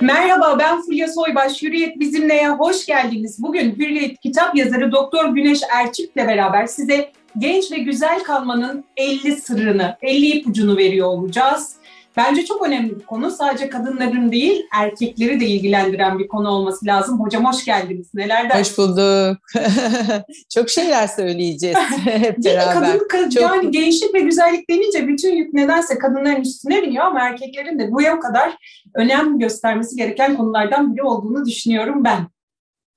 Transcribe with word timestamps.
Merhaba 0.00 0.58
ben 0.58 0.82
Fulya 0.82 1.08
Soybaş. 1.08 1.62
Hürriyet 1.62 2.00
Bizimle'ye 2.00 2.48
hoş 2.48 2.86
geldiniz. 2.86 3.42
Bugün 3.42 3.76
Hürriyet 3.76 4.20
kitap 4.20 4.56
yazarı 4.56 4.92
Doktor 4.92 5.28
Güneş 5.28 5.60
Erçik'le 5.74 6.16
beraber 6.16 6.66
size 6.66 7.12
genç 7.38 7.72
ve 7.72 7.76
güzel 7.78 8.22
kalmanın 8.22 8.84
50 8.96 9.36
sırrını, 9.36 9.96
50 10.02 10.26
ipucunu 10.26 10.76
veriyor 10.76 11.08
olacağız. 11.08 11.76
Bence 12.16 12.44
çok 12.44 12.66
önemli 12.66 13.00
bir 13.00 13.06
konu. 13.06 13.30
Sadece 13.30 13.68
kadınların 13.68 14.32
değil, 14.32 14.66
erkekleri 14.72 15.40
de 15.40 15.46
ilgilendiren 15.46 16.18
bir 16.18 16.28
konu 16.28 16.48
olması 16.48 16.86
lazım. 16.86 17.20
Hocam 17.20 17.44
hoş 17.44 17.64
geldiniz. 17.64 18.14
Neler 18.14 18.50
dersiniz? 18.50 18.68
Hoş 18.68 18.78
bulduk. 18.78 19.38
çok 20.54 20.70
şeyler 20.70 21.06
söyleyeceğiz 21.06 21.78
hep 22.04 22.44
beraber. 22.44 22.98
Kadın, 23.08 23.30
çok... 23.30 23.42
Yani 23.42 23.70
gençlik 23.70 24.14
ve 24.14 24.20
güzellik 24.20 24.70
denince 24.70 25.08
bütün 25.08 25.36
yük 25.36 25.54
nedense 25.54 25.98
kadınların 25.98 26.40
üstüne 26.40 26.82
biniyor 26.82 27.04
ama 27.04 27.20
erkeklerin 27.20 27.78
de 27.78 27.92
bu 27.92 28.20
kadar 28.20 28.56
önem 28.94 29.38
göstermesi 29.38 29.96
gereken 29.96 30.36
konulardan 30.36 30.94
biri 30.94 31.02
olduğunu 31.02 31.44
düşünüyorum 31.44 32.04
ben. 32.04 32.26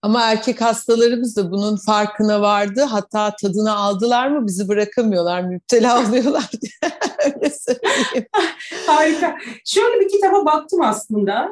Ama 0.01 0.21
erkek 0.21 0.61
hastalarımız 0.61 1.37
da 1.37 1.51
bunun 1.51 1.77
farkına 1.77 2.41
vardı. 2.41 2.81
Hatta 2.81 3.35
tadını 3.41 3.75
aldılar 3.75 4.27
mı 4.27 4.47
bizi 4.47 4.67
bırakamıyorlar, 4.67 5.41
müptela 5.41 6.07
oluyorlar 6.07 6.49
Öyle 7.35 7.49
söyleyeyim. 7.49 8.27
Harika. 8.87 9.37
Şöyle 9.65 9.99
bir 9.99 10.09
kitaba 10.09 10.45
baktım 10.45 10.81
aslında. 10.81 11.49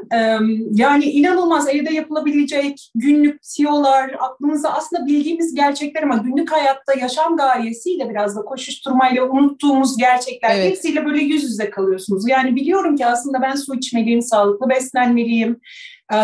Yani 0.71 1.05
inanılmaz 1.05 1.69
evde 1.69 1.93
yapılabilecek 1.93 2.91
günlük 2.95 3.41
tiyolar, 3.41 4.15
aklımızda 4.19 4.73
aslında 4.73 5.05
bildiğimiz 5.05 5.55
gerçekler 5.55 6.03
ama 6.03 6.17
günlük 6.17 6.51
hayatta 6.51 6.99
yaşam 6.99 7.37
gayesiyle 7.37 8.09
biraz 8.09 8.35
da 8.35 8.41
koşuşturmayla 8.41 9.29
unuttuğumuz 9.29 9.97
gerçekler. 9.97 10.55
Evet. 10.55 10.71
Hepsiyle 10.71 11.05
böyle 11.05 11.23
yüz 11.23 11.43
yüze 11.43 11.69
kalıyorsunuz. 11.69 12.29
Yani 12.29 12.55
biliyorum 12.55 12.95
ki 12.95 13.05
aslında 13.05 13.41
ben 13.41 13.55
su 13.55 13.75
içmeliyim, 13.75 14.21
sağlıklı 14.21 14.69
beslenmeliyim, 14.69 15.59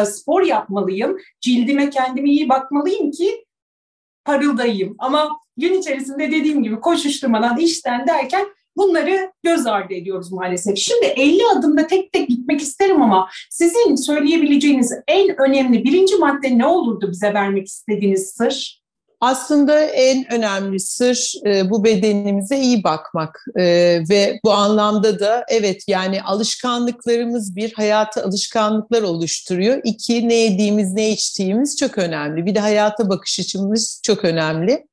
spor 0.05 0.41
yapmalıyım, 0.41 1.17
cildime 1.41 1.89
kendime 1.89 2.29
iyi 2.29 2.49
bakmalıyım 2.49 3.11
ki 3.11 3.45
parıldayayım. 4.25 4.95
Ama 4.99 5.29
gün 5.57 5.73
içerisinde 5.73 6.31
dediğim 6.31 6.63
gibi 6.63 6.79
koşuşturmadan 6.79 7.57
işten 7.57 8.07
derken 8.07 8.45
bunları 8.77 9.31
göz 9.43 9.67
ardı 9.67 9.93
ediyoruz 9.93 10.31
maalesef. 10.31 10.77
Şimdi 10.77 11.05
50 11.05 11.41
adımda 11.57 11.87
tek 11.87 12.13
tek 12.13 12.29
gitmek 12.29 12.61
isterim 12.61 13.01
ama 13.01 13.29
sizin 13.49 13.95
söyleyebileceğiniz 13.95 14.93
en 15.07 15.41
önemli 15.41 15.83
birinci 15.83 16.15
madde 16.15 16.57
ne 16.57 16.65
olurdu 16.65 17.11
bize 17.11 17.33
vermek 17.33 17.67
istediğiniz 17.67 18.29
sır? 18.29 18.81
Aslında 19.21 19.79
en 19.79 20.33
önemli 20.33 20.79
sır 20.79 21.33
e, 21.45 21.69
bu 21.69 21.83
bedenimize 21.83 22.57
iyi 22.57 22.83
bakmak 22.83 23.45
e, 23.55 23.63
ve 24.09 24.39
bu 24.45 24.51
anlamda 24.51 25.19
da 25.19 25.45
evet 25.49 25.83
yani 25.87 26.23
alışkanlıklarımız 26.23 27.55
bir 27.55 27.73
hayata 27.73 28.23
alışkanlıklar 28.23 29.01
oluşturuyor. 29.01 29.81
İki 29.83 30.29
ne 30.29 30.33
yediğimiz 30.33 30.93
ne 30.93 31.09
içtiğimiz 31.11 31.77
çok 31.77 31.97
önemli. 31.97 32.45
Bir 32.45 32.55
de 32.55 32.59
hayata 32.59 33.09
bakış 33.09 33.39
açımız 33.39 34.01
çok 34.05 34.25
önemli. 34.25 34.87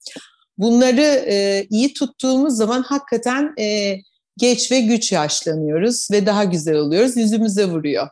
Bunları 0.58 1.24
e, 1.28 1.66
iyi 1.70 1.94
tuttuğumuz 1.94 2.56
zaman 2.56 2.82
hakikaten 2.82 3.54
e, 3.60 3.96
geç 4.36 4.72
ve 4.72 4.80
güç 4.80 5.12
yaşlanıyoruz 5.12 6.08
ve 6.12 6.26
daha 6.26 6.44
güzel 6.44 6.76
oluyoruz. 6.76 7.16
Yüzümüze 7.16 7.64
vuruyor. 7.64 8.08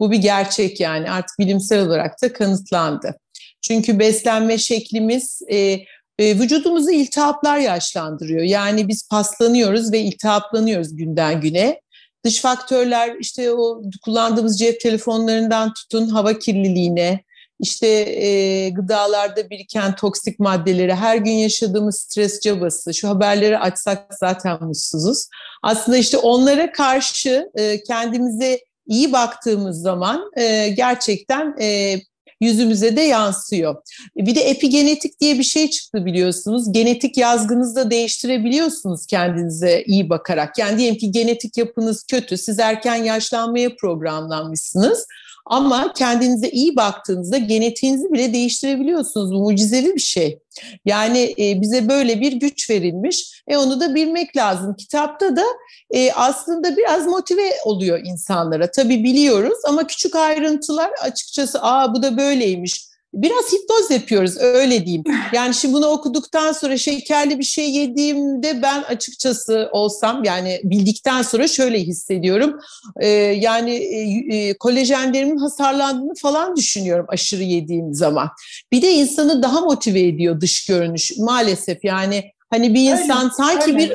Bu 0.00 0.10
bir 0.10 0.18
gerçek 0.18 0.80
yani 0.80 1.10
artık 1.10 1.38
bilimsel 1.38 1.80
olarak 1.80 2.22
da 2.22 2.32
kanıtlandı. 2.32 3.14
Çünkü 3.62 3.98
beslenme 3.98 4.58
şeklimiz 4.58 5.42
e, 5.50 5.78
e, 6.18 6.38
vücudumuzu 6.38 6.90
iltihaplar 6.90 7.58
yaşlandırıyor. 7.58 8.42
Yani 8.42 8.88
biz 8.88 9.08
paslanıyoruz 9.08 9.92
ve 9.92 10.00
iltihaplanıyoruz 10.00 10.96
günden 10.96 11.40
güne. 11.40 11.80
Dış 12.24 12.40
faktörler 12.40 13.16
işte 13.20 13.52
o 13.52 13.82
kullandığımız 14.04 14.58
cep 14.58 14.80
telefonlarından 14.80 15.74
tutun 15.74 16.08
hava 16.08 16.38
kirliliğine, 16.38 17.24
işte 17.60 17.86
e, 17.86 18.68
gıdalarda 18.70 19.50
biriken 19.50 19.94
toksik 19.96 20.38
maddeleri, 20.38 20.94
her 20.94 21.16
gün 21.16 21.32
yaşadığımız 21.32 21.98
stres 21.98 22.40
cabası, 22.40 22.94
şu 22.94 23.08
haberleri 23.08 23.58
açsak 23.58 24.14
zaten 24.20 24.64
mutsuzuz. 24.64 25.28
Aslında 25.62 25.98
işte 25.98 26.18
onlara 26.18 26.72
karşı 26.72 27.50
e, 27.54 27.82
kendimize 27.82 28.60
iyi 28.86 29.12
baktığımız 29.12 29.80
zaman 29.80 30.30
e, 30.36 30.68
gerçekten 30.68 31.56
e, 31.60 31.96
yüzümüze 32.40 32.96
de 32.96 33.00
yansıyor. 33.00 33.76
Bir 34.16 34.34
de 34.34 34.40
epigenetik 34.40 35.20
diye 35.20 35.38
bir 35.38 35.44
şey 35.44 35.70
çıktı 35.70 36.04
biliyorsunuz. 36.04 36.72
Genetik 36.72 37.16
yazgınızı 37.16 37.76
da 37.76 37.90
değiştirebiliyorsunuz 37.90 39.06
kendinize 39.06 39.82
iyi 39.86 40.10
bakarak. 40.10 40.58
Yani 40.58 40.78
diyelim 40.78 40.98
ki 40.98 41.10
genetik 41.10 41.56
yapınız 41.56 42.04
kötü, 42.10 42.38
siz 42.38 42.58
erken 42.58 43.04
yaşlanmaya 43.04 43.76
programlanmışsınız. 43.76 45.06
Ama 45.46 45.92
kendinize 45.92 46.48
iyi 46.50 46.76
baktığınızda 46.76 47.38
genetiğinizi 47.38 48.12
bile 48.12 48.32
değiştirebiliyorsunuz. 48.32 49.32
Bu 49.32 49.38
mucizevi 49.40 49.94
bir 49.94 50.00
şey. 50.00 50.38
Yani 50.84 51.34
e, 51.38 51.60
bize 51.60 51.88
böyle 51.88 52.20
bir 52.20 52.32
güç 52.32 52.70
verilmiş. 52.70 53.42
E 53.48 53.56
onu 53.56 53.80
da 53.80 53.94
bilmek 53.94 54.36
lazım. 54.36 54.74
Kitapta 54.74 55.36
da 55.36 55.44
e, 55.90 56.12
aslında 56.12 56.76
biraz 56.76 57.06
motive 57.06 57.50
oluyor 57.64 58.00
insanlara. 58.04 58.70
Tabii 58.70 59.04
biliyoruz 59.04 59.58
ama 59.68 59.86
küçük 59.86 60.16
ayrıntılar 60.16 60.90
açıkçası 61.02 61.58
aa 61.62 61.94
bu 61.94 62.02
da 62.02 62.18
böyleymiş 62.18 62.86
biraz 63.16 63.52
hipnoz 63.52 63.90
yapıyoruz 63.90 64.36
öyle 64.36 64.86
diyeyim. 64.86 65.04
Yani 65.32 65.54
şimdi 65.54 65.74
bunu 65.74 65.86
okuduktan 65.86 66.52
sonra 66.52 66.76
şekerli 66.76 67.38
bir 67.38 67.44
şey 67.44 67.70
yediğimde 67.70 68.62
ben 68.62 68.82
açıkçası 68.82 69.68
olsam 69.72 70.24
yani 70.24 70.60
bildikten 70.64 71.22
sonra 71.22 71.48
şöyle 71.48 71.78
hissediyorum. 71.78 72.60
Ee, 73.00 73.08
yani 73.08 73.70
e, 73.70 74.36
e, 74.36 74.58
kolajenlerimin 74.58 75.38
hasarlandığını 75.38 76.14
falan 76.14 76.56
düşünüyorum 76.56 77.06
aşırı 77.08 77.42
yediğim 77.42 77.94
zaman. 77.94 78.28
Bir 78.72 78.82
de 78.82 78.92
insanı 78.92 79.42
daha 79.42 79.60
motive 79.60 80.00
ediyor 80.00 80.40
dış 80.40 80.66
görünüş 80.66 81.12
maalesef 81.18 81.84
yani 81.84 82.24
hani 82.50 82.74
bir 82.74 82.90
insan 82.90 83.24
öyle, 83.24 83.34
sanki 83.36 83.70
öyle. 83.72 83.78
bir 83.78 83.92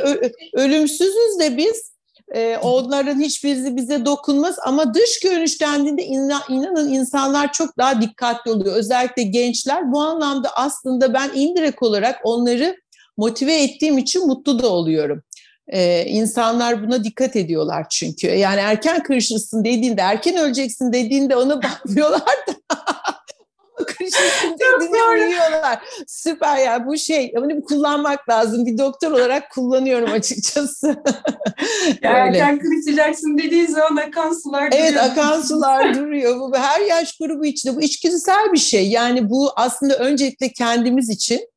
ölümsüzüz 0.53 1.39
de 1.39 1.57
biz 1.57 1.90
e, 2.31 2.57
onların 2.57 3.19
hiçbiri 3.19 3.75
bize 3.75 4.05
dokunmaz 4.05 4.55
ama 4.65 4.93
dış 4.93 5.19
görünüş 5.23 5.61
dendiğinde 5.61 6.05
inan, 6.05 6.41
inanın 6.49 6.93
insanlar 6.93 7.53
çok 7.53 7.77
daha 7.77 8.01
dikkatli 8.01 8.51
oluyor. 8.51 8.75
Özellikle 8.75 9.23
gençler 9.23 9.91
bu 9.91 10.01
anlamda 10.01 10.49
aslında 10.55 11.13
ben 11.13 11.31
indirek 11.35 11.83
olarak 11.83 12.19
onları 12.23 12.75
motive 13.17 13.63
ettiğim 13.63 13.97
için 13.97 14.27
mutlu 14.27 14.63
da 14.63 14.69
oluyorum. 14.69 15.23
Ee, 15.67 16.05
insanlar 16.05 16.83
buna 16.83 17.03
dikkat 17.03 17.35
ediyorlar 17.35 17.85
çünkü. 17.89 18.27
Yani 18.27 18.59
erken 18.59 19.03
kırışırsın 19.03 19.63
dediğinde, 19.65 20.01
erken 20.01 20.37
öleceksin 20.37 20.93
dediğinde 20.93 21.35
ona 21.35 21.63
bakmıyorlar 21.63 22.21
da 22.21 22.53
kışın 23.85 24.93
uyuyorlar. 25.11 25.79
Süper 26.07 26.57
ya 26.57 26.87
bu 26.87 26.97
şey 26.97 27.33
bunu 27.37 27.63
kullanmak 27.63 28.29
lazım. 28.29 28.65
Bir 28.65 28.77
doktor 28.77 29.11
olarak 29.11 29.51
kullanıyorum 29.51 30.11
açıkçası. 30.11 30.87
ya 32.01 32.11
erken 32.11 32.59
kırışacaksın 32.59 33.37
dediği 33.37 33.67
zaman 33.67 33.95
akan 33.95 34.33
sular 34.43 34.71
duruyor. 34.71 34.83
Evet 34.87 34.97
akan 34.97 35.41
sular 35.41 35.95
duruyor. 35.95 36.39
Bu 36.39 36.57
her 36.57 36.81
yaş 36.81 37.17
grubu 37.17 37.45
içinde 37.45 37.75
bu 37.75 37.81
içgüdüsel 37.81 38.53
bir 38.53 38.59
şey. 38.59 38.89
Yani 38.89 39.29
bu 39.29 39.51
aslında 39.55 39.95
öncelikle 39.97 40.49
kendimiz 40.49 41.09
için 41.09 41.50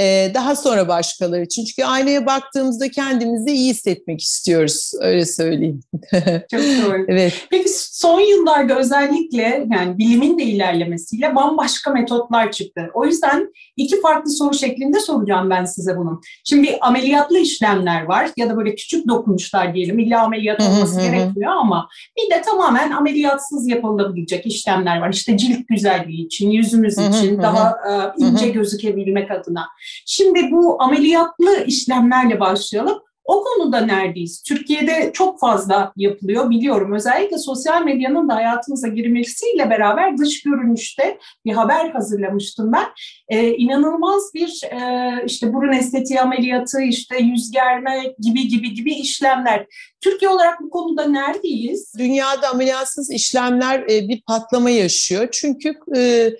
ee, 0.00 0.30
daha 0.34 0.56
sonra 0.56 0.88
başkaları 0.88 1.42
için. 1.42 1.64
Çünkü 1.64 1.84
aynaya 1.84 2.26
baktığımızda 2.26 2.88
kendimizi 2.88 3.50
iyi 3.50 3.70
hissetmek 3.70 4.20
istiyoruz. 4.20 4.92
Öyle 5.00 5.26
söyleyeyim. 5.26 5.80
Çok 6.50 6.60
doğru. 6.60 7.04
evet. 7.08 7.46
Peki 7.50 7.68
son 7.92 8.20
yıllarda 8.20 8.78
özellikle 8.78 9.66
yani 9.72 9.98
bilimin 9.98 10.38
de 10.38 10.42
ilerlemesiyle 10.42 11.34
bambaşka 11.34 11.90
metotlar 11.90 12.52
çıktı. 12.52 12.90
O 12.94 13.04
yüzden 13.04 13.52
iki 13.76 14.00
farklı 14.00 14.30
soru 14.30 14.54
şeklinde 14.54 15.00
soracağım 15.00 15.50
ben 15.50 15.64
size 15.64 15.96
bunu. 15.96 16.20
Şimdi 16.44 16.78
ameliyatlı 16.80 17.38
işlemler 17.38 18.02
var 18.02 18.30
ya 18.36 18.50
da 18.50 18.56
böyle 18.56 18.74
küçük 18.74 19.08
dokunuşlar 19.08 19.74
diyelim. 19.74 19.98
İlla 19.98 20.22
ameliyat 20.22 20.60
olması 20.60 21.00
gerekmiyor 21.00 21.52
ama 21.52 21.88
bir 22.18 22.36
de 22.36 22.42
tamamen 22.42 22.90
ameliyatsız 22.90 23.68
yapılabilecek 23.68 24.46
işlemler 24.46 25.00
var. 25.00 25.12
İşte 25.12 25.36
cilt 25.36 25.68
güzelliği 25.68 26.26
için, 26.26 26.50
yüzümüz 26.50 26.98
için 26.98 27.42
daha 27.42 27.70
e, 27.70 28.24
ince 28.24 28.48
gözükebilmek 28.48 29.30
adına. 29.30 29.66
Şimdi 30.06 30.50
bu 30.50 30.82
ameliyatlı 30.82 31.64
işlemlerle 31.66 32.40
başlayalım. 32.40 32.98
O 33.30 33.44
konuda 33.44 33.80
neredeyiz? 33.80 34.42
Türkiye'de 34.42 35.10
çok 35.14 35.40
fazla 35.40 35.92
yapılıyor 35.96 36.50
biliyorum. 36.50 36.92
Özellikle 36.92 37.38
sosyal 37.38 37.84
medyanın 37.84 38.28
da 38.28 38.34
hayatımıza 38.34 38.88
girmesiyle 38.88 39.70
beraber 39.70 40.18
dış 40.18 40.42
görünüşte 40.42 41.18
bir 41.44 41.52
haber 41.52 41.90
hazırlamıştım 41.90 42.72
ben. 42.72 42.86
Ee, 43.28 43.54
inanılmaz 43.54 44.22
bir 44.34 44.60
e, 44.64 45.12
işte 45.26 45.52
burun 45.52 45.72
estetiği 45.72 46.20
ameliyatı, 46.20 46.82
işte 46.82 47.18
yüz 47.18 47.50
germe 47.50 48.14
gibi 48.18 48.48
gibi 48.48 48.74
gibi 48.74 48.94
işlemler. 48.94 49.66
Türkiye 50.00 50.30
olarak 50.30 50.60
bu 50.60 50.70
konuda 50.70 51.04
neredeyiz? 51.04 51.92
Dünyada 51.98 52.48
ameliyatsız 52.48 53.10
işlemler 53.10 53.80
e, 53.80 54.08
bir 54.08 54.22
patlama 54.26 54.70
yaşıyor. 54.70 55.28
Çünkü 55.32 55.74
e, 55.96 56.30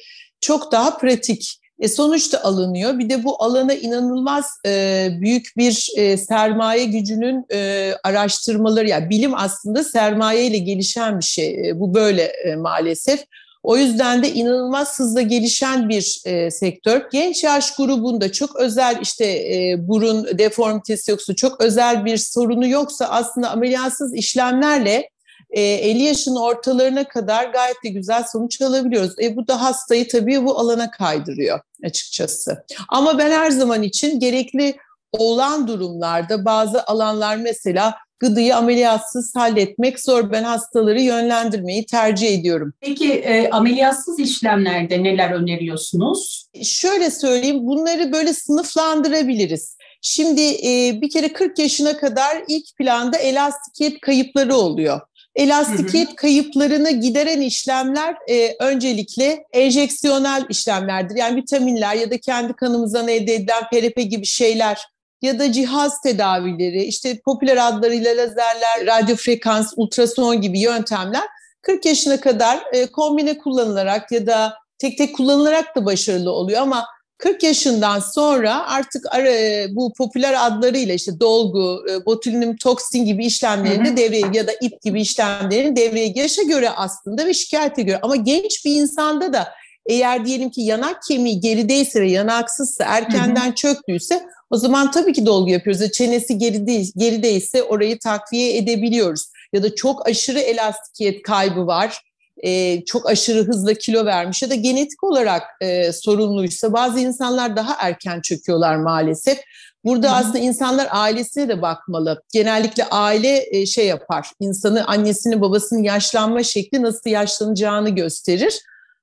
çok 0.40 0.72
daha 0.72 0.98
pratik 0.98 1.59
E, 1.80 1.88
sonuçta 1.88 2.42
alınıyor. 2.42 2.98
Bir 2.98 3.10
de 3.10 3.24
bu 3.24 3.42
alana 3.44 3.74
inanılmaz 3.74 4.46
e, 4.66 5.08
büyük 5.20 5.52
bir 5.56 5.88
e, 5.96 6.16
sermaye 6.16 6.84
gücünün 6.84 7.46
e, 7.52 7.92
araştırmaları, 8.04 8.88
yani 8.88 9.10
bilim 9.10 9.34
aslında 9.34 9.84
sermaye 9.84 10.46
ile 10.46 10.58
gelişen 10.58 11.18
bir 11.18 11.24
şey. 11.24 11.68
E, 11.68 11.80
bu 11.80 11.94
böyle 11.94 12.22
e, 12.22 12.56
maalesef. 12.56 13.24
O 13.62 13.76
yüzden 13.76 14.22
de 14.22 14.32
inanılmaz 14.32 14.98
hızla 14.98 15.20
gelişen 15.20 15.88
bir 15.88 16.20
e, 16.24 16.50
sektör. 16.50 17.02
Genç 17.12 17.44
yaş 17.44 17.76
grubunda 17.76 18.32
çok 18.32 18.56
özel 18.56 18.98
işte 19.02 19.24
e, 19.26 19.76
burun 19.78 20.38
deformitesi 20.38 21.10
yoksa 21.10 21.34
çok 21.34 21.60
özel 21.60 22.04
bir 22.04 22.16
sorunu 22.16 22.68
yoksa 22.68 23.06
aslında 23.06 23.50
ameliyatsız 23.50 24.14
işlemlerle 24.14 25.10
e, 25.50 25.60
50 25.62 26.02
yaşın 26.02 26.36
ortalarına 26.36 27.08
kadar 27.08 27.44
gayet 27.44 27.76
de 27.84 27.88
güzel 27.88 28.24
sonuç 28.32 28.60
alabiliyoruz. 28.62 29.14
E, 29.22 29.36
bu 29.36 29.48
da 29.48 29.62
hastayı 29.62 30.08
tabii 30.08 30.44
bu 30.44 30.58
alana 30.58 30.90
kaydırıyor 30.90 31.60
açıkçası. 31.84 32.64
Ama 32.88 33.18
ben 33.18 33.30
her 33.30 33.50
zaman 33.50 33.82
için 33.82 34.20
gerekli 34.20 34.76
olan 35.12 35.68
durumlarda 35.68 36.44
bazı 36.44 36.84
alanlar 36.84 37.36
mesela 37.36 37.94
gıdıyı 38.20 38.56
ameliyatsız 38.56 39.36
halletmek 39.36 40.00
zor. 40.00 40.32
Ben 40.32 40.44
hastaları 40.44 41.00
yönlendirmeyi 41.00 41.86
tercih 41.86 42.38
ediyorum. 42.38 42.72
Peki 42.80 43.12
e, 43.12 43.50
ameliyatsız 43.50 44.18
işlemlerde 44.18 45.02
neler 45.02 45.30
öneriyorsunuz? 45.30 46.46
Şöyle 46.62 47.10
söyleyeyim, 47.10 47.66
bunları 47.66 48.12
böyle 48.12 48.32
sınıflandırabiliriz. 48.32 49.76
Şimdi 50.02 50.40
e, 50.40 51.00
bir 51.00 51.10
kere 51.10 51.32
40 51.32 51.58
yaşına 51.58 51.96
kadar 51.96 52.44
ilk 52.48 52.76
planda 52.78 53.18
elastikiyet 53.18 54.00
kayıpları 54.00 54.54
oluyor. 54.54 55.00
Elastikiyet 55.34 56.08
hı 56.08 56.12
hı. 56.12 56.16
kayıplarını 56.16 56.90
gideren 56.90 57.40
işlemler 57.40 58.16
e, 58.28 58.56
öncelikle 58.60 59.44
enjeksiyonel 59.52 60.44
işlemlerdir. 60.48 61.16
Yani 61.16 61.36
vitaminler 61.36 61.94
ya 61.94 62.10
da 62.10 62.18
kendi 62.18 62.52
kanımızdan 62.52 63.08
elde 63.08 63.34
edilen 63.34 63.62
PRP 63.72 63.96
gibi 64.10 64.26
şeyler 64.26 64.86
ya 65.22 65.38
da 65.38 65.52
cihaz 65.52 66.00
tedavileri, 66.00 66.82
işte 66.82 67.20
popüler 67.24 67.68
adlarıyla 67.68 68.16
lazerler, 68.16 68.86
radyo 68.86 69.16
frekans, 69.16 69.72
ultrason 69.76 70.40
gibi 70.40 70.60
yöntemler 70.60 71.22
40 71.62 71.86
yaşına 71.86 72.20
kadar 72.20 72.62
e, 72.72 72.86
kombine 72.86 73.38
kullanılarak 73.38 74.12
ya 74.12 74.26
da 74.26 74.54
tek 74.78 74.98
tek 74.98 75.16
kullanılarak 75.16 75.76
da 75.76 75.84
başarılı 75.84 76.32
oluyor 76.32 76.60
ama 76.60 76.86
40 77.20 77.42
yaşından 77.42 77.98
sonra 77.98 78.68
artık 78.68 79.06
e, 79.16 79.66
bu 79.70 79.92
popüler 79.92 80.46
adlarıyla 80.46 80.94
işte 80.94 81.20
dolgu, 81.20 81.84
e, 81.90 82.06
botulinum 82.06 82.56
toksin 82.56 83.04
gibi 83.04 83.26
işlemlerin 83.26 83.84
de 83.84 83.96
devreye 83.96 84.26
ya 84.32 84.46
da 84.46 84.52
ip 84.60 84.82
gibi 84.82 85.00
işlemlerin 85.00 85.76
devreye 85.76 86.12
yaşa 86.16 86.42
göre 86.42 86.70
aslında 86.70 87.26
ve 87.26 87.34
şikayete 87.34 87.82
göre 87.82 87.98
ama 88.02 88.16
genç 88.16 88.64
bir 88.64 88.74
insanda 88.74 89.32
da 89.32 89.48
eğer 89.86 90.26
diyelim 90.26 90.50
ki 90.50 90.62
yanak 90.62 91.02
kemiği 91.08 91.40
gerideyse 91.40 92.00
ve 92.00 92.10
yanaksızsa 92.10 92.84
erkenden 92.84 93.46
hı 93.46 93.50
hı. 93.50 93.54
çöktüyse 93.54 94.22
o 94.50 94.56
zaman 94.56 94.90
tabii 94.90 95.12
ki 95.12 95.26
dolgu 95.26 95.50
yapıyoruz. 95.50 95.92
Çenesi 95.92 96.38
geride, 96.38 96.82
gerideyse 96.96 97.62
orayı 97.62 97.98
takviye 97.98 98.56
edebiliyoruz. 98.56 99.26
Ya 99.52 99.62
da 99.62 99.74
çok 99.74 100.08
aşırı 100.08 100.38
elastikiyet 100.38 101.22
kaybı 101.22 101.66
var. 101.66 102.02
Ee, 102.44 102.84
çok 102.84 103.10
aşırı 103.10 103.44
hızla 103.44 103.74
kilo 103.74 104.04
vermiş 104.04 104.42
ya 104.42 104.50
da 104.50 104.54
genetik 104.54 105.04
olarak 105.04 105.42
e, 105.60 105.92
sorunluysa 105.92 106.72
bazı 106.72 107.00
insanlar 107.00 107.56
daha 107.56 107.76
erken 107.78 108.20
çöküyorlar 108.20 108.76
maalesef. 108.76 109.38
Burada 109.84 110.08
Hı-hı. 110.08 110.16
aslında 110.16 110.38
insanlar 110.38 110.88
ailesine 110.90 111.48
de 111.48 111.62
bakmalı. 111.62 112.22
Genellikle 112.32 112.84
aile 112.84 113.46
e, 113.50 113.66
şey 113.66 113.86
yapar, 113.86 114.30
insanı 114.40 114.86
annesinin 114.86 115.40
babasının 115.40 115.82
yaşlanma 115.82 116.42
şekli 116.42 116.82
nasıl 116.82 117.10
yaşlanacağını 117.10 117.90
gösterir. 117.90 118.60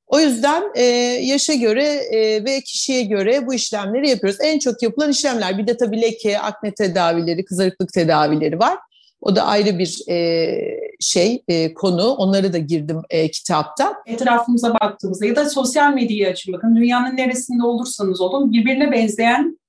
O 0.07 0.19
yüzden 0.19 0.63
e, 0.75 0.83
yaşa 1.23 1.53
göre 1.53 1.83
e, 1.85 2.45
ve 2.45 2.61
kişiye 2.61 3.01
göre 3.01 3.47
bu 3.47 3.53
işlemleri 3.53 4.09
yapıyoruz. 4.09 4.39
En 4.41 4.59
çok 4.59 4.83
yapılan 4.83 5.09
işlemler 5.11 5.57
bir 5.57 5.67
de 5.67 5.77
tabii 5.77 6.01
leke, 6.01 6.39
akne 6.39 6.73
tedavileri, 6.73 7.45
kızarıklık 7.45 7.93
tedavileri 7.93 8.59
var. 8.59 8.77
O 9.21 9.35
da 9.35 9.45
ayrı 9.45 9.79
bir 9.79 10.09
e, 10.09 10.86
şey, 10.99 11.43
e, 11.47 11.73
konu. 11.73 12.03
Onları 12.03 12.53
da 12.53 12.57
girdim 12.57 13.01
e, 13.09 13.31
kitapta. 13.31 13.93
Etrafımıza 14.05 14.73
baktığımızda 14.73 15.25
ya 15.25 15.35
da 15.35 15.49
sosyal 15.49 15.93
medyayı 15.93 16.27
açın 16.27 16.53
bakın. 16.53 16.75
Dünyanın 16.75 17.17
neresinde 17.17 17.63
olursanız 17.63 18.21
olun 18.21 18.51
birbirine 18.51 18.91
benzeyen 18.91 19.59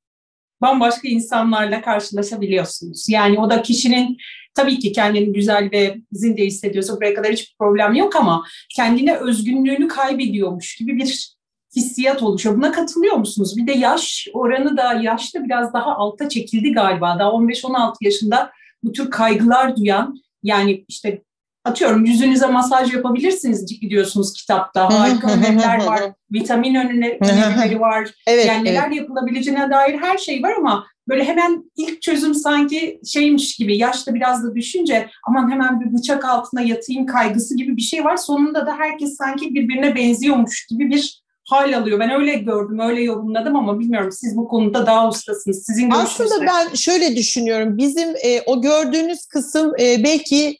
bambaşka 0.60 1.08
insanlarla 1.08 1.82
karşılaşabiliyorsunuz. 1.82 3.08
Yani 3.08 3.40
o 3.40 3.50
da 3.50 3.62
kişinin 3.62 4.16
tabii 4.54 4.78
ki 4.78 4.92
kendini 4.92 5.32
güzel 5.32 5.70
ve 5.72 5.96
zinde 6.12 6.44
hissediyorsa 6.44 6.96
buraya 6.96 7.14
kadar 7.14 7.32
hiçbir 7.32 7.56
problem 7.58 7.94
yok 7.94 8.16
ama 8.16 8.44
kendine 8.76 9.16
özgünlüğünü 9.16 9.88
kaybediyormuş 9.88 10.76
gibi 10.76 10.96
bir 10.96 11.38
hissiyat 11.76 12.22
oluşuyor. 12.22 12.56
Buna 12.56 12.72
katılıyor 12.72 13.16
musunuz? 13.16 13.56
Bir 13.56 13.66
de 13.66 13.72
yaş 13.72 14.28
oranı 14.32 14.76
da 14.76 14.92
yaşta 14.92 15.44
biraz 15.44 15.72
daha 15.72 15.96
alta 15.96 16.28
çekildi 16.28 16.72
galiba. 16.72 17.16
Daha 17.19 17.28
15-16 17.28 17.94
yaşında 18.00 18.50
bu 18.82 18.92
tür 18.92 19.10
kaygılar 19.10 19.76
duyan 19.76 20.16
yani 20.43 20.85
işte 20.88 21.23
atıyorum 21.64 22.05
yüzünüze 22.05 22.46
masaj 22.46 22.94
yapabilirsiniz 22.94 23.81
gidiyorsunuz 23.81 24.32
kitapta. 24.32 25.00
Harika 25.00 25.32
öneriler 25.32 25.85
var. 25.85 26.02
Vitamin 26.32 26.75
önerileri 27.20 27.81
var. 27.81 28.11
Evet, 28.26 28.46
yani 28.46 28.64
neler 28.64 28.87
evet. 28.87 28.96
yapılabileceğine 28.96 29.70
dair 29.70 29.99
her 29.99 30.19
şey 30.19 30.43
var 30.43 30.55
ama 30.58 30.87
böyle 31.08 31.25
hemen 31.25 31.70
ilk 31.76 32.02
çözüm 32.02 32.35
sanki 32.35 33.00
şeymiş 33.06 33.56
gibi 33.56 33.76
yaşta 33.76 34.14
biraz 34.14 34.44
da 34.44 34.55
düşünce 34.55 35.11
aman 35.29 35.50
hemen 35.50 35.81
bir 35.81 35.99
bıçak 35.99 36.25
altına 36.25 36.61
yatayım 36.61 37.06
kaygısı 37.06 37.56
gibi 37.56 37.76
bir 37.76 37.82
şey 37.82 38.05
var. 38.05 38.17
Sonunda 38.17 38.67
da 38.67 38.76
herkes 38.79 39.17
sanki 39.17 39.55
birbirine 39.55 39.94
benziyormuş 39.94 40.67
gibi 40.67 40.91
bir 40.91 41.23
hal 41.48 41.78
alıyor. 41.78 42.00
Ben 42.00 42.10
öyle 42.10 42.34
gördüm, 42.34 42.78
öyle 42.80 43.02
yorumladım 43.02 43.56
ama 43.56 43.78
bilmiyorum 43.78 44.12
siz 44.12 44.36
bu 44.36 44.48
konuda 44.48 44.86
daha 44.86 45.08
ustasınız. 45.08 45.62
Sizin 45.66 45.90
Aslında 45.90 46.46
ben 46.46 46.74
şöyle 46.74 47.16
düşünüyorum. 47.16 47.76
Bizim 47.76 48.08
e, 48.08 48.42
o 48.46 48.62
gördüğünüz 48.62 49.26
kısım 49.26 49.72
e, 49.80 50.04
belki 50.04 50.58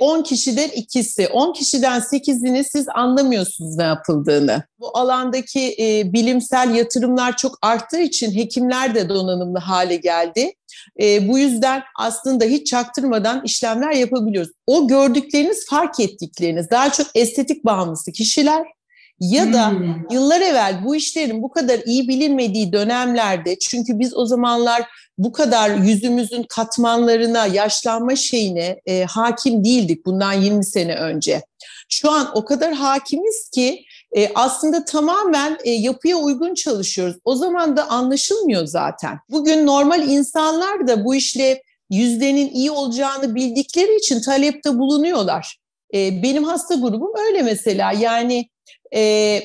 10 0.00 0.20
e, 0.20 0.22
kişiden 0.22 0.68
ikisi, 0.68 1.28
10 1.28 1.52
kişiden 1.52 2.00
8'ini 2.00 2.64
siz 2.64 2.86
anlamıyorsunuz 2.94 3.76
ne 3.76 3.82
yapıldığını. 3.82 4.62
Bu 4.78 4.98
alandaki 4.98 5.76
e, 5.78 6.12
bilimsel 6.12 6.74
yatırımlar 6.74 7.36
çok 7.36 7.58
arttığı 7.62 8.00
için 8.00 8.34
hekimler 8.34 8.94
de 8.94 9.08
donanımlı 9.08 9.58
hale 9.58 9.96
geldi. 9.96 10.52
E, 11.00 11.28
bu 11.28 11.38
yüzden 11.38 11.82
aslında 11.98 12.44
hiç 12.44 12.66
çaktırmadan 12.66 13.42
işlemler 13.44 13.92
yapabiliyoruz. 13.92 14.50
O 14.66 14.88
gördükleriniz, 14.88 15.66
fark 15.66 16.00
ettikleriniz 16.00 16.70
daha 16.70 16.92
çok 16.92 17.06
estetik 17.14 17.64
bağımlısı 17.64 18.12
kişiler 18.12 18.77
ya 19.20 19.52
da 19.52 19.70
hmm. 19.70 19.94
yıllar 20.10 20.40
evvel 20.40 20.84
bu 20.84 20.96
işlerin 20.96 21.42
bu 21.42 21.50
kadar 21.50 21.80
iyi 21.84 22.08
bilinmediği 22.08 22.72
dönemlerde 22.72 23.58
çünkü 23.58 23.98
biz 23.98 24.16
o 24.16 24.26
zamanlar 24.26 24.82
bu 25.18 25.32
kadar 25.32 25.70
yüzümüzün 25.70 26.42
katmanlarına, 26.42 27.46
yaşlanma 27.46 28.16
şeyine 28.16 28.80
e, 28.86 29.04
hakim 29.04 29.64
değildik 29.64 30.06
bundan 30.06 30.32
20 30.32 30.64
sene 30.64 30.94
önce. 30.94 31.42
Şu 31.88 32.10
an 32.10 32.30
o 32.34 32.44
kadar 32.44 32.72
hakimiz 32.72 33.50
ki 33.54 33.84
e, 34.16 34.30
aslında 34.34 34.84
tamamen 34.84 35.58
e, 35.64 35.70
yapıya 35.70 36.16
uygun 36.16 36.54
çalışıyoruz. 36.54 37.16
O 37.24 37.34
zaman 37.34 37.76
da 37.76 37.88
anlaşılmıyor 37.90 38.66
zaten. 38.66 39.18
Bugün 39.30 39.66
normal 39.66 40.08
insanlar 40.08 40.88
da 40.88 41.04
bu 41.04 41.14
işle 41.14 41.62
yüzdenin 41.90 42.50
iyi 42.50 42.70
olacağını 42.70 43.34
bildikleri 43.34 43.96
için 43.96 44.20
talepte 44.20 44.78
bulunuyorlar. 44.78 45.58
E, 45.94 46.22
benim 46.22 46.44
hasta 46.44 46.74
grubum 46.74 47.12
öyle 47.26 47.42
mesela 47.42 47.92
yani 47.92 48.48
e, 48.94 49.42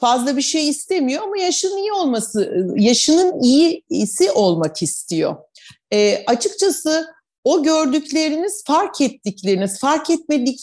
fazla 0.00 0.36
bir 0.36 0.42
şey 0.42 0.68
istemiyor 0.68 1.22
ama 1.22 1.38
yaşının 1.38 1.76
iyi 1.76 1.92
olması, 1.92 2.66
yaşının 2.76 3.42
iyisi 3.42 4.30
olmak 4.30 4.82
istiyor. 4.82 5.36
E, 5.92 6.24
açıkçası 6.26 7.06
o 7.44 7.62
gördükleriniz, 7.62 8.64
fark 8.66 9.00
ettikleriniz, 9.00 9.80
fark 9.80 10.10
etmedik, 10.10 10.60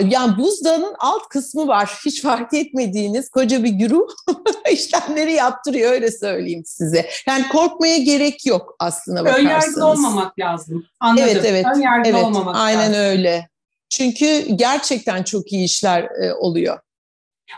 yani 0.00 0.38
buzdağının 0.38 0.94
alt 0.98 1.28
kısmı 1.28 1.66
var. 1.68 1.98
Hiç 2.06 2.22
fark 2.22 2.54
etmediğiniz 2.54 3.30
koca 3.30 3.64
bir 3.64 3.70
güruh 3.70 4.08
işlemleri 4.72 5.32
yaptırıyor 5.32 5.92
öyle 5.92 6.10
söyleyeyim 6.10 6.62
size. 6.66 7.10
Yani 7.26 7.48
korkmaya 7.48 7.98
gerek 7.98 8.46
yok 8.46 8.76
aslında 8.78 9.20
bakarsanız. 9.20 9.46
Önyargılı 9.46 9.86
olmamak 9.86 10.38
lazım. 10.38 10.84
Anladım. 11.00 11.28
Evet, 11.30 11.44
evet. 11.46 11.66
Önyargılı 11.76 12.12
evet, 12.12 12.24
olmamak 12.24 12.56
aynen 12.56 12.92
lazım. 12.92 12.94
öyle. 12.94 13.48
Çünkü 13.90 14.46
gerçekten 14.56 15.22
çok 15.22 15.52
iyi 15.52 15.64
işler 15.64 16.02
e, 16.02 16.34
oluyor. 16.34 16.78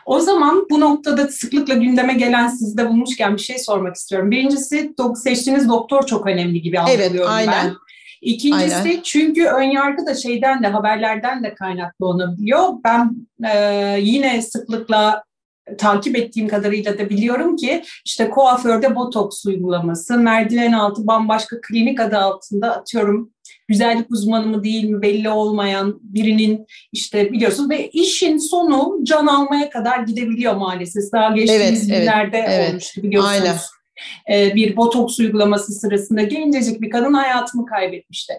O 0.07 0.21
zaman 0.21 0.67
bu 0.71 0.81
noktada 0.81 1.29
sıklıkla 1.29 1.75
gündeme 1.75 2.15
gelen 2.15 2.49
sizde 2.49 2.89
bulmuşken 2.89 3.37
bir 3.37 3.43
şey 3.43 3.59
sormak 3.59 3.97
istiyorum. 3.97 4.31
Birincisi 4.31 4.95
seçtiğiniz 5.17 5.69
doktor 5.69 6.07
çok 6.07 6.27
önemli 6.27 6.63
gibi 6.63 6.81
anlıyorum 6.81 7.17
evet, 7.17 7.29
aynen. 7.29 7.53
ben. 7.53 7.75
İkincisi 8.21 8.77
Aynen. 8.77 9.01
çünkü 9.03 9.45
önyargı 9.47 10.07
da 10.07 10.15
şeyden 10.15 10.63
de 10.63 10.69
haberlerden 10.69 11.43
de 11.43 11.55
kaynaklı 11.55 12.07
olabiliyor. 12.07 12.69
Ben 12.85 13.11
e, 13.51 13.97
yine 14.01 14.43
sıklıkla 14.43 15.26
takip 15.79 16.17
ettiğim 16.17 16.49
kadarıyla 16.49 16.99
da 16.99 17.11
biliyorum 17.11 17.57
ki 17.57 17.83
işte 18.05 18.31
kuaförde 18.31 18.97
botoks 18.97 19.47
uygulaması, 19.47 20.19
merdiven 20.19 20.73
altı 20.73 21.07
bambaşka 21.07 21.61
klinik 21.61 22.01
adı 22.01 22.19
altında 22.19 22.77
atıyorum 22.77 23.31
güzellik 23.69 24.11
uzmanı 24.11 24.47
mı 24.47 24.65
değil 24.65 24.85
mi 24.85 25.03
belli 25.03 25.31
olmayan 25.31 26.01
birinin 26.03 26.67
işte 26.93 27.33
biliyorsunuz 27.33 27.71
ve 27.71 27.89
işin 27.89 28.39
sonu 28.39 28.99
can 29.03 29.27
almaya 29.27 29.71
kadar 29.71 29.99
gidebiliyor 29.99 30.55
maalesef. 30.55 31.13
Daha 31.13 31.31
geçtiğimiz 31.31 31.91
evet, 31.91 32.01
günlerde 32.01 32.45
evet, 32.49 32.71
olmuştu 32.71 33.03
biliyorsunuz. 33.03 33.37
Aynen. 33.41 33.57
Ee, 34.31 34.55
bir 34.55 34.77
botoks 34.77 35.21
uygulaması 35.21 35.73
sırasında 35.73 36.23
gencecik 36.23 36.81
bir 36.81 36.91
kadın 36.91 37.13
hayatını 37.13 37.67
kaybetmişti. 37.67 38.33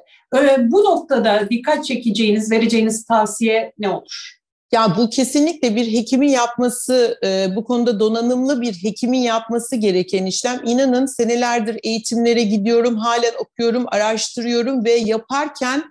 Bu 0.60 0.84
noktada 0.84 1.48
dikkat 1.50 1.86
çekeceğiniz, 1.86 2.52
vereceğiniz 2.52 3.06
tavsiye 3.06 3.74
ne 3.78 3.90
olur? 3.90 4.38
Ya 4.72 4.98
bu 4.98 5.10
kesinlikle 5.10 5.76
bir 5.76 5.94
hekimin 5.94 6.28
yapması, 6.30 7.20
e, 7.24 7.56
bu 7.56 7.64
konuda 7.64 8.00
donanımlı 8.00 8.62
bir 8.62 8.74
hekimin 8.74 9.20
yapması 9.20 9.76
gereken 9.76 10.26
işlem. 10.26 10.62
İnanın 10.66 11.06
senelerdir 11.06 11.80
eğitimlere 11.84 12.44
gidiyorum, 12.44 12.96
halen 12.96 13.34
okuyorum, 13.40 13.86
araştırıyorum 13.88 14.86
ve 14.86 14.92
yaparken 14.92 15.84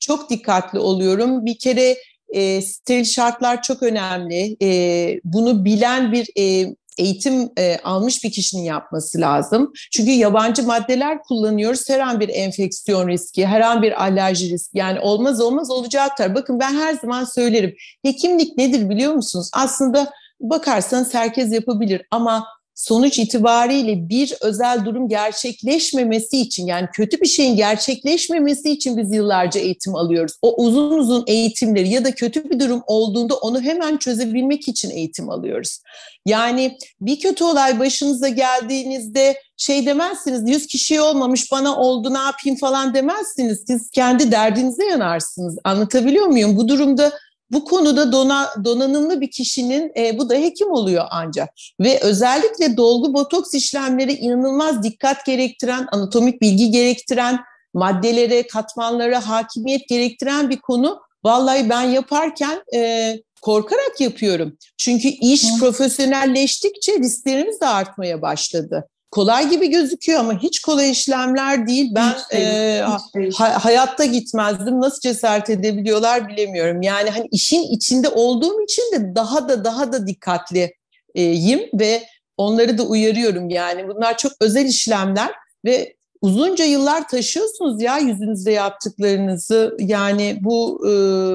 çok 0.00 0.30
dikkatli 0.30 0.78
oluyorum. 0.78 1.46
Bir 1.46 1.58
kere 1.58 1.96
e, 2.28 2.62
steril 2.62 3.04
şartlar 3.04 3.62
çok 3.62 3.82
önemli. 3.82 4.56
E, 4.62 5.20
bunu 5.24 5.64
bilen 5.64 6.12
bir 6.12 6.28
e, 6.38 6.74
eğitim 6.98 7.50
e, 7.58 7.78
almış 7.84 8.24
bir 8.24 8.32
kişinin 8.32 8.62
yapması 8.62 9.20
lazım. 9.20 9.72
Çünkü 9.92 10.10
yabancı 10.10 10.62
maddeler 10.62 11.22
kullanıyoruz. 11.22 11.88
Her 11.88 12.00
an 12.00 12.20
bir 12.20 12.28
enfeksiyon 12.28 13.08
riski, 13.08 13.46
her 13.46 13.60
an 13.60 13.82
bir 13.82 14.02
alerji 14.02 14.50
riski. 14.50 14.78
Yani 14.78 15.00
olmaz 15.00 15.40
olmaz 15.40 15.70
olacaktır. 15.70 16.34
Bakın 16.34 16.60
ben 16.60 16.74
her 16.74 16.94
zaman 16.94 17.24
söylerim. 17.24 17.74
Hekimlik 18.02 18.56
nedir 18.56 18.90
biliyor 18.90 19.12
musunuz? 19.12 19.50
Aslında 19.54 20.10
bakarsanız 20.40 21.14
herkes 21.14 21.52
yapabilir 21.52 22.02
ama 22.10 22.46
sonuç 22.76 23.18
itibariyle 23.18 24.08
bir 24.08 24.34
özel 24.40 24.84
durum 24.84 25.08
gerçekleşmemesi 25.08 26.40
için 26.40 26.66
yani 26.66 26.88
kötü 26.92 27.20
bir 27.20 27.26
şeyin 27.26 27.56
gerçekleşmemesi 27.56 28.70
için 28.70 28.96
biz 28.96 29.12
yıllarca 29.12 29.60
eğitim 29.60 29.94
alıyoruz. 29.94 30.32
O 30.42 30.64
uzun 30.64 30.90
uzun 30.90 31.24
eğitimleri 31.26 31.88
ya 31.88 32.04
da 32.04 32.10
kötü 32.10 32.50
bir 32.50 32.60
durum 32.60 32.82
olduğunda 32.86 33.34
onu 33.36 33.60
hemen 33.60 33.96
çözebilmek 33.96 34.68
için 34.68 34.90
eğitim 34.90 35.30
alıyoruz. 35.30 35.80
Yani 36.26 36.78
bir 37.00 37.20
kötü 37.20 37.44
olay 37.44 37.78
başınıza 37.78 38.28
geldiğinizde 38.28 39.40
şey 39.56 39.86
demezsiniz 39.86 40.50
100 40.50 40.66
kişi 40.66 41.00
olmamış 41.00 41.52
bana 41.52 41.76
oldu 41.76 42.14
ne 42.14 42.18
yapayım 42.18 42.58
falan 42.58 42.94
demezsiniz. 42.94 43.64
Siz 43.66 43.90
kendi 43.90 44.32
derdinize 44.32 44.84
yanarsınız. 44.84 45.58
Anlatabiliyor 45.64 46.26
muyum? 46.26 46.56
Bu 46.56 46.68
durumda 46.68 47.12
bu 47.50 47.64
konuda 47.64 48.12
dona, 48.12 48.50
donanımlı 48.64 49.20
bir 49.20 49.30
kişinin 49.30 49.92
e, 49.96 50.18
bu 50.18 50.30
da 50.30 50.34
hekim 50.34 50.70
oluyor 50.70 51.04
ancak. 51.10 51.48
Ve 51.80 52.00
özellikle 52.00 52.76
dolgu 52.76 53.14
botoks 53.14 53.54
işlemleri 53.54 54.12
inanılmaz 54.12 54.82
dikkat 54.82 55.26
gerektiren, 55.26 55.86
anatomik 55.92 56.42
bilgi 56.42 56.70
gerektiren, 56.70 57.40
maddelere, 57.74 58.46
katmanlara 58.46 59.28
hakimiyet 59.28 59.88
gerektiren 59.88 60.50
bir 60.50 60.60
konu. 60.60 61.00
Vallahi 61.24 61.70
ben 61.70 61.82
yaparken 61.82 62.62
e, 62.74 63.12
korkarak 63.42 64.00
yapıyorum. 64.00 64.56
Çünkü 64.78 65.08
iş 65.08 65.44
Hı. 65.44 65.58
profesyonelleştikçe 65.58 66.98
risklerimiz 66.98 67.60
de 67.60 67.66
artmaya 67.66 68.22
başladı 68.22 68.88
kolay 69.16 69.50
gibi 69.50 69.70
gözüküyor 69.70 70.20
ama 70.20 70.42
hiç 70.42 70.60
kolay 70.60 70.90
işlemler 70.90 71.66
değil. 71.66 71.92
Ben 71.94 72.12
hiç 72.12 72.32
değil, 72.32 72.46
e, 72.46 72.84
hiç 72.86 73.14
değil. 73.14 73.32
Ha, 73.36 73.64
hayatta 73.64 74.04
gitmezdim. 74.04 74.80
Nasıl 74.80 75.00
cesaret 75.00 75.50
edebiliyorlar 75.50 76.28
bilemiyorum. 76.28 76.82
Yani 76.82 77.10
hani 77.10 77.28
işin 77.30 77.62
içinde 77.62 78.08
olduğum 78.08 78.62
için 78.62 78.82
de 78.92 79.14
daha 79.14 79.48
da 79.48 79.64
daha 79.64 79.92
da 79.92 80.06
dikkatliyim 80.06 81.60
ve 81.74 82.02
onları 82.36 82.78
da 82.78 82.82
uyarıyorum. 82.82 83.50
Yani 83.50 83.88
bunlar 83.88 84.16
çok 84.16 84.32
özel 84.40 84.66
işlemler 84.66 85.30
ve 85.64 85.96
uzunca 86.20 86.64
yıllar 86.64 87.08
taşıyorsunuz 87.08 87.82
ya 87.82 87.98
yüzünüzde 87.98 88.52
yaptıklarınızı. 88.52 89.76
Yani 89.80 90.38
bu 90.40 90.88
e, 90.88 90.92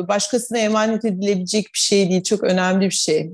başkasına 0.07 0.57
emanet 0.57 1.05
edilebilecek 1.05 1.65
bir 1.73 1.79
şey 1.79 2.09
değil. 2.09 2.23
Çok 2.23 2.43
önemli 2.43 2.85
bir 2.85 2.95
şey. 2.95 3.31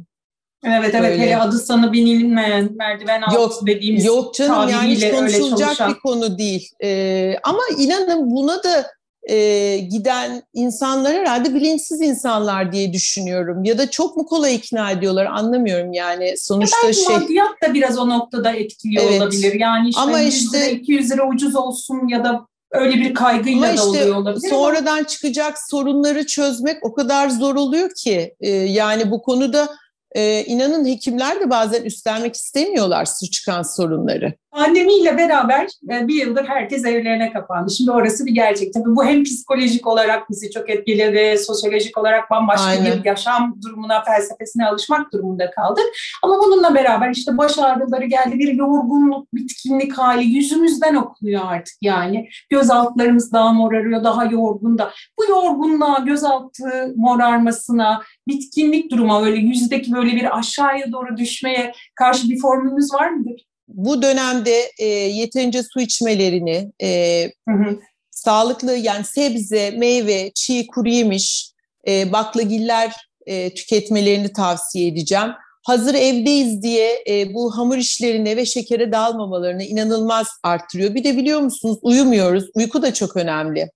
Evet 0.68 0.96
evet 0.96 1.12
Öyle. 1.12 1.24
hele 1.24 1.38
adı 1.38 1.60
sana 1.60 1.94
bilinmeyen 1.94 2.70
merdiven 2.76 3.22
altı 3.22 3.36
yok, 3.36 3.68
dediğimiz 3.68 4.06
Yok 4.06 4.36
canım 4.36 4.70
yani 4.70 4.96
hiç 4.96 5.12
konuşulacak 5.12 5.90
bir 5.90 6.00
konu 6.00 6.38
değil. 6.38 6.70
Ee, 6.84 7.36
ama 7.44 7.62
inanın 7.78 8.32
buna 8.32 8.64
da 8.64 8.98
e, 9.30 9.78
giden 9.78 10.44
insanlar 10.54 11.14
herhalde 11.14 11.54
bilinçsiz 11.54 12.02
insanlar 12.02 12.72
diye 12.72 12.94
düşünüyorum. 12.94 13.64
Ya 13.64 13.78
da 13.78 13.92
çok 13.92 14.18
mu 14.18 14.26
kolay 14.26 14.56
ikna 14.56 14.92
ediyorlar 14.92 15.26
anlamıyorum 15.26 15.94
yani 15.94 16.36
sonuçta 16.38 16.78
ya 16.78 16.84
belki 16.84 17.00
şey. 17.04 17.16
maddiyat 17.16 17.62
da 17.64 17.74
biraz 17.74 17.98
o 17.98 18.10
noktada 18.10 18.52
etkiliyor 18.52 19.04
evet. 19.10 19.22
olabilir. 19.22 19.54
Yani 19.60 19.90
işte, 19.90 20.02
Ama 20.02 20.22
işte 20.22 20.60
lira, 20.60 20.70
200 20.70 21.12
lira 21.12 21.28
ucuz 21.28 21.56
olsun 21.56 22.08
ya 22.08 22.24
da 22.24 22.48
öyle 22.72 22.96
bir 22.96 23.14
kaygıyla 23.14 23.70
Ama 23.70 23.78
da 23.78 23.86
oluyor 23.86 24.16
olabilir. 24.16 24.50
Sonradan 24.50 24.98
ama... 24.98 25.08
çıkacak 25.08 25.58
sorunları 25.70 26.26
çözmek 26.26 26.86
o 26.86 26.94
kadar 26.94 27.30
zor 27.30 27.56
oluyor 27.56 27.90
ki 27.98 28.36
e, 28.40 28.50
yani 28.50 29.12
bu 29.12 29.22
konuda 29.22 29.70
e, 30.16 30.44
inanın 30.44 30.86
hekimler 30.86 31.40
de 31.40 31.50
bazen 31.50 31.84
üstlenmek 31.84 32.36
istemiyorlar 32.36 33.06
su 33.06 33.30
çıkan 33.32 33.62
sorunları. 33.62 34.34
Pandemiyle 34.52 35.18
beraber 35.18 35.68
e, 35.92 36.08
bir 36.08 36.26
yıldır 36.26 36.46
herkes 36.46 36.86
evlerine 36.86 37.34
kapandı. 37.34 37.72
Şimdi 37.72 37.92
orası 37.92 38.26
bir 38.26 38.32
gerçek. 38.32 38.74
Tabii 38.74 38.96
bu 38.96 39.06
hem 39.06 39.24
psikolojik 39.24 39.88
olarak 39.88 40.30
bizi 40.30 40.52
çok 40.52 40.70
etkiledi, 40.70 41.44
sosyolojik 41.44 41.98
olarak 41.98 42.32
bambaşka 42.32 42.66
Aynen. 42.66 43.00
bir 43.00 43.06
yaşam 43.06 43.56
durumuna, 43.66 44.04
felsefesine 44.04 44.68
alışmak 44.68 45.14
durumunda 45.14 45.52
kaldık. 45.52 45.84
Ama 46.24 46.38
bununla 46.38 46.76
beraber 46.76 47.12
işte 47.12 47.38
baş 47.38 47.60
ağrıları 47.60 48.06
geldi, 48.06 48.40
bir 48.40 48.54
yorgunluk, 48.54 49.34
bitkinlik 49.34 49.98
hali 49.98 50.24
yüzümüzden 50.24 50.96
okunuyor 50.96 51.42
artık 51.46 51.76
yani. 51.82 52.30
Göz 52.50 52.70
altlarımız 52.70 53.34
daha 53.34 53.54
morarıyor, 53.54 54.04
daha 54.04 54.26
yorgun 54.26 54.78
da. 54.78 54.92
Bu 55.20 55.32
yorgunluğa, 55.32 56.00
gözaltı 56.00 56.94
morarmasına, 56.96 58.02
bitkinlik 58.28 58.92
duruma, 58.92 59.22
böyle 59.22 59.38
yüzdeki 59.38 59.94
böyle 59.94 60.12
bir 60.12 60.38
aşağıya 60.38 60.92
doğru 60.92 61.18
düşmeye 61.18 61.72
karşı 61.96 62.30
bir 62.30 62.40
formülümüz 62.40 62.94
var 62.94 63.10
mıdır? 63.10 63.47
Bu 63.68 64.02
dönemde 64.02 64.72
e, 64.80 64.86
yeterince 64.86 65.64
su 65.64 65.82
içmelerini, 65.82 66.72
e, 66.82 67.24
hı 67.50 67.56
hı. 67.56 67.80
sağlıklı 68.12 68.76
yani 68.76 69.06
sebze, 69.06 69.72
meyve, 69.72 70.32
çiğ, 70.36 70.68
kuru 70.68 70.90
yemiş, 70.90 71.52
e, 71.88 72.12
baklagiller 72.12 72.96
e, 73.26 73.54
tüketmelerini 73.54 74.34
tavsiye 74.34 74.88
edeceğim. 74.88 75.30
Hazır 75.66 75.96
evdeyiz 75.96 76.62
diye 76.64 77.04
e, 77.10 77.34
bu 77.34 77.58
hamur 77.58 77.78
işlerine 77.78 78.38
ve 78.38 78.46
şekere 78.46 78.92
dalmamalarını 78.92 79.64
inanılmaz 79.64 80.28
arttırıyor. 80.44 80.96
Bir 80.96 81.04
de 81.04 81.18
biliyor 81.18 81.40
musunuz 81.40 81.78
uyumuyoruz. 81.82 82.46
Uyku 82.56 82.82
da 82.82 82.94
çok 82.94 83.18
önemli. 83.18 83.70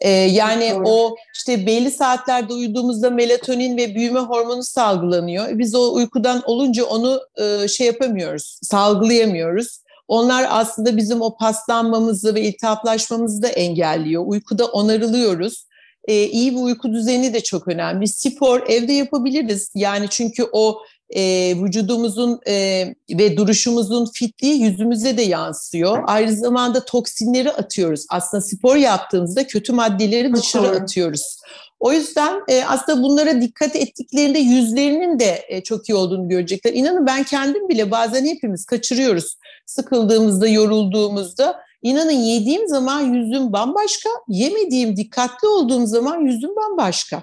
Ee, 0.00 0.10
yani 0.10 0.70
Doğru. 0.74 0.88
o 0.88 1.16
işte 1.34 1.66
belli 1.66 1.90
saatlerde 1.90 2.52
uyuduğumuzda 2.52 3.10
melatonin 3.10 3.76
ve 3.76 3.94
büyüme 3.94 4.20
hormonu 4.20 4.62
salgılanıyor. 4.62 5.58
Biz 5.58 5.74
o 5.74 5.94
uykudan 5.94 6.42
olunca 6.46 6.84
onu 6.84 7.20
e, 7.36 7.68
şey 7.68 7.86
yapamıyoruz, 7.86 8.58
salgılayamıyoruz. 8.62 9.84
Onlar 10.08 10.46
aslında 10.50 10.96
bizim 10.96 11.22
o 11.22 11.36
paslanmamızı 11.36 12.34
ve 12.34 12.40
iltihaplaşmamızı 12.40 13.42
da 13.42 13.48
engelliyor. 13.48 14.22
Uykuda 14.26 14.66
onarılıyoruz. 14.66 15.66
Ee, 16.08 16.24
iyi 16.24 16.52
bir 16.52 16.60
uyku 16.60 16.92
düzeni 16.92 17.34
de 17.34 17.40
çok 17.40 17.68
önemli. 17.68 18.08
Spor 18.08 18.62
evde 18.68 18.92
yapabiliriz. 18.92 19.70
Yani 19.74 20.06
çünkü 20.10 20.46
o 20.52 20.78
e, 21.14 21.54
vücudumuzun 21.62 22.40
e, 22.46 22.86
ve 23.10 23.36
duruşumuzun 23.36 24.08
fitliği 24.14 24.62
yüzümüze 24.62 25.16
de 25.16 25.22
yansıyor. 25.22 26.04
Aynı 26.06 26.36
zamanda 26.36 26.84
toksinleri 26.84 27.52
atıyoruz. 27.52 28.06
Aslında 28.10 28.40
spor 28.40 28.76
yaptığımızda 28.76 29.46
kötü 29.46 29.72
maddeleri 29.72 30.34
dışarı 30.34 30.66
atıyoruz. 30.66 31.40
O 31.80 31.92
yüzden 31.92 32.42
e, 32.48 32.64
aslında 32.64 33.02
bunlara 33.02 33.40
dikkat 33.40 33.76
ettiklerinde 33.76 34.38
yüzlerinin 34.38 35.18
de 35.18 35.44
e, 35.48 35.62
çok 35.62 35.88
iyi 35.88 35.94
olduğunu 35.94 36.28
görecekler. 36.28 36.72
İnanın 36.72 37.06
ben 37.06 37.22
kendim 37.22 37.68
bile 37.68 37.90
bazen 37.90 38.24
hepimiz 38.24 38.64
kaçırıyoruz. 38.64 39.38
Sıkıldığımızda, 39.66 40.48
yorulduğumuzda. 40.48 41.60
İnanın 41.82 42.10
yediğim 42.10 42.68
zaman 42.68 43.00
yüzüm 43.00 43.52
bambaşka, 43.52 44.10
yemediğim, 44.28 44.96
dikkatli 44.96 45.48
olduğum 45.48 45.86
zaman 45.86 46.20
yüzüm 46.20 46.50
bambaşka. 46.56 47.22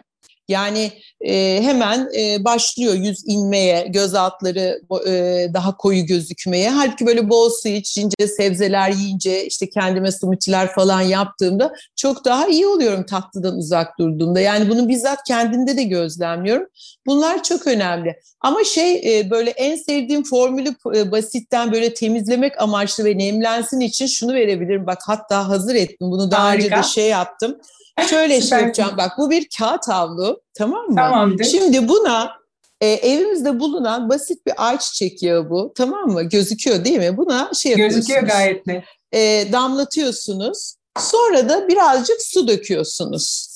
Yani 0.52 0.92
e, 1.22 1.62
hemen 1.64 2.10
e, 2.20 2.44
başlıyor 2.44 2.94
yüz 2.94 3.24
inmeye, 3.28 3.88
göz 3.88 4.16
altları 4.16 4.82
e, 5.08 5.48
daha 5.54 5.78
koyu 5.78 6.06
gözükmeye. 6.06 6.70
Halbuki 6.70 7.06
böyle 7.06 7.30
bol 7.30 7.50
su 7.50 7.68
içince, 7.68 8.28
sebzeler 8.28 8.90
yiyince, 8.90 9.46
işte 9.46 9.70
kendime 9.70 10.12
smoothie'ler 10.12 10.74
falan 10.74 11.02
yaptığımda 11.02 11.74
çok 11.96 12.26
daha 12.26 12.48
iyi 12.48 12.68
oluyorum 12.68 13.06
tatlıdan 13.06 13.58
uzak 13.58 14.00
durduğumda. 14.00 14.40
Yani 14.40 14.70
bunu 14.70 14.90
bizzat 14.90 15.20
kendimde 15.28 15.78
de 15.78 15.84
gözlemliyorum. 15.84 16.68
Bunlar 17.06 17.44
çok 17.44 17.68
önemli. 17.68 18.16
Ama 18.42 18.64
şey 18.64 19.20
e, 19.20 19.30
böyle 19.30 19.50
en 19.50 19.76
sevdiğim 19.76 20.24
formülü 20.24 20.76
e, 20.96 21.12
basitten 21.12 21.72
böyle 21.72 21.94
temizlemek 21.94 22.62
amaçlı 22.62 23.06
ve 23.06 23.18
nemlensin 23.18 23.80
için 23.80 24.06
şunu 24.06 24.34
verebilirim. 24.34 24.88
Bak 24.88 25.00
hatta 25.06 25.50
hazır 25.50 25.76
ettim. 25.76 26.12
Bunu 26.12 26.32
daha 26.32 26.44
Harika. 26.44 26.66
önce 26.66 26.76
de 26.76 26.84
şey 26.84 27.10
yaptım. 27.10 27.58
Şöyle 28.10 28.42
şey 28.42 28.60
yapacağım 28.60 28.98
bak 28.98 29.12
bu 29.18 29.30
bir 29.30 29.48
kağıt 29.58 29.88
havlu 29.88 30.42
tamam 30.54 30.86
mı? 30.90 30.96
Tamamdır. 30.96 31.44
Şimdi 31.44 31.88
buna 31.88 32.42
E, 32.82 32.88
evimizde 32.88 33.60
bulunan 33.60 34.10
basit 34.10 34.46
bir 34.46 34.54
ayçiçek 34.58 35.24
yağı 35.24 35.50
bu. 35.50 35.74
Tamam 35.76 36.10
mı? 36.10 36.24
Gözüküyor 36.24 36.86
değil 36.86 36.98
mi? 36.98 37.18
Buna 37.18 37.52
şey 37.54 37.72
yapıyorsunuz. 37.72 38.08
Gözüküyor 38.08 38.34
gayet 38.34 38.68
net. 38.68 38.84
E, 39.14 39.48
damlatıyorsunuz. 39.52 40.76
Sonra 41.00 41.50
da 41.50 41.68
birazcık 41.68 42.22
su 42.22 42.48
döküyorsunuz. 42.48 43.52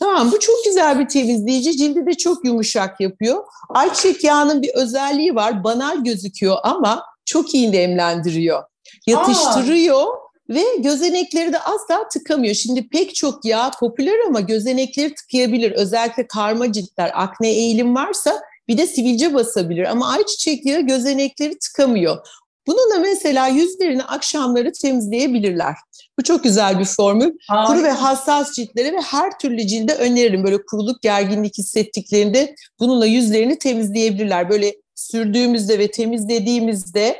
Tamam 0.00 0.32
bu 0.32 0.40
çok 0.40 0.64
güzel 0.64 0.98
bir 0.98 1.08
temizleyici. 1.08 1.76
Cildi 1.76 2.06
de 2.06 2.14
çok 2.14 2.44
yumuşak 2.44 3.00
yapıyor. 3.00 3.44
Ayçiçek 3.68 4.24
yağının 4.24 4.62
bir 4.62 4.70
özelliği 4.74 5.34
var. 5.34 5.64
Banal 5.64 6.04
gözüküyor 6.04 6.56
ama 6.62 7.04
çok 7.24 7.54
iyi 7.54 7.72
nemlendiriyor. 7.72 8.62
Yatıştırıyor. 9.06 10.06
Aa 10.06 10.27
ve 10.50 10.62
gözenekleri 10.78 11.52
de 11.52 11.58
asla 11.58 12.08
tıkamıyor. 12.08 12.54
Şimdi 12.54 12.88
pek 12.88 13.14
çok 13.14 13.44
yağ 13.44 13.70
popüler 13.80 14.16
ama 14.26 14.40
gözenekleri 14.40 15.14
tıkayabilir. 15.14 15.72
Özellikle 15.72 16.26
karma 16.26 16.72
ciltler, 16.72 17.10
akne 17.14 17.48
eğilim 17.48 17.94
varsa 17.94 18.42
bir 18.68 18.78
de 18.78 18.86
sivilce 18.86 19.34
basabilir. 19.34 19.84
Ama 19.84 20.08
ayçiçek 20.08 20.66
yağı 20.66 20.80
gözenekleri 20.80 21.58
tıkamıyor. 21.58 22.26
Bununla 22.66 22.98
mesela 23.00 23.48
yüzlerini 23.48 24.02
akşamları 24.02 24.72
temizleyebilirler. 24.72 25.74
Bu 26.18 26.22
çok 26.22 26.44
güzel 26.44 26.78
bir 26.78 26.84
formül. 26.84 27.32
Harika. 27.48 27.72
Kuru 27.72 27.82
ve 27.82 27.90
hassas 27.90 28.52
ciltlere 28.52 28.92
ve 28.92 29.00
her 29.00 29.38
türlü 29.38 29.66
cilde 29.66 29.94
öneririm. 29.94 30.44
Böyle 30.44 30.66
kuruluk, 30.66 31.02
gerginlik 31.02 31.58
hissettiklerinde 31.58 32.54
bununla 32.80 33.06
yüzlerini 33.06 33.58
temizleyebilirler. 33.58 34.50
Böyle 34.50 34.74
sürdüğümüzde 34.94 35.78
ve 35.78 35.90
temizlediğimizde 35.90 37.16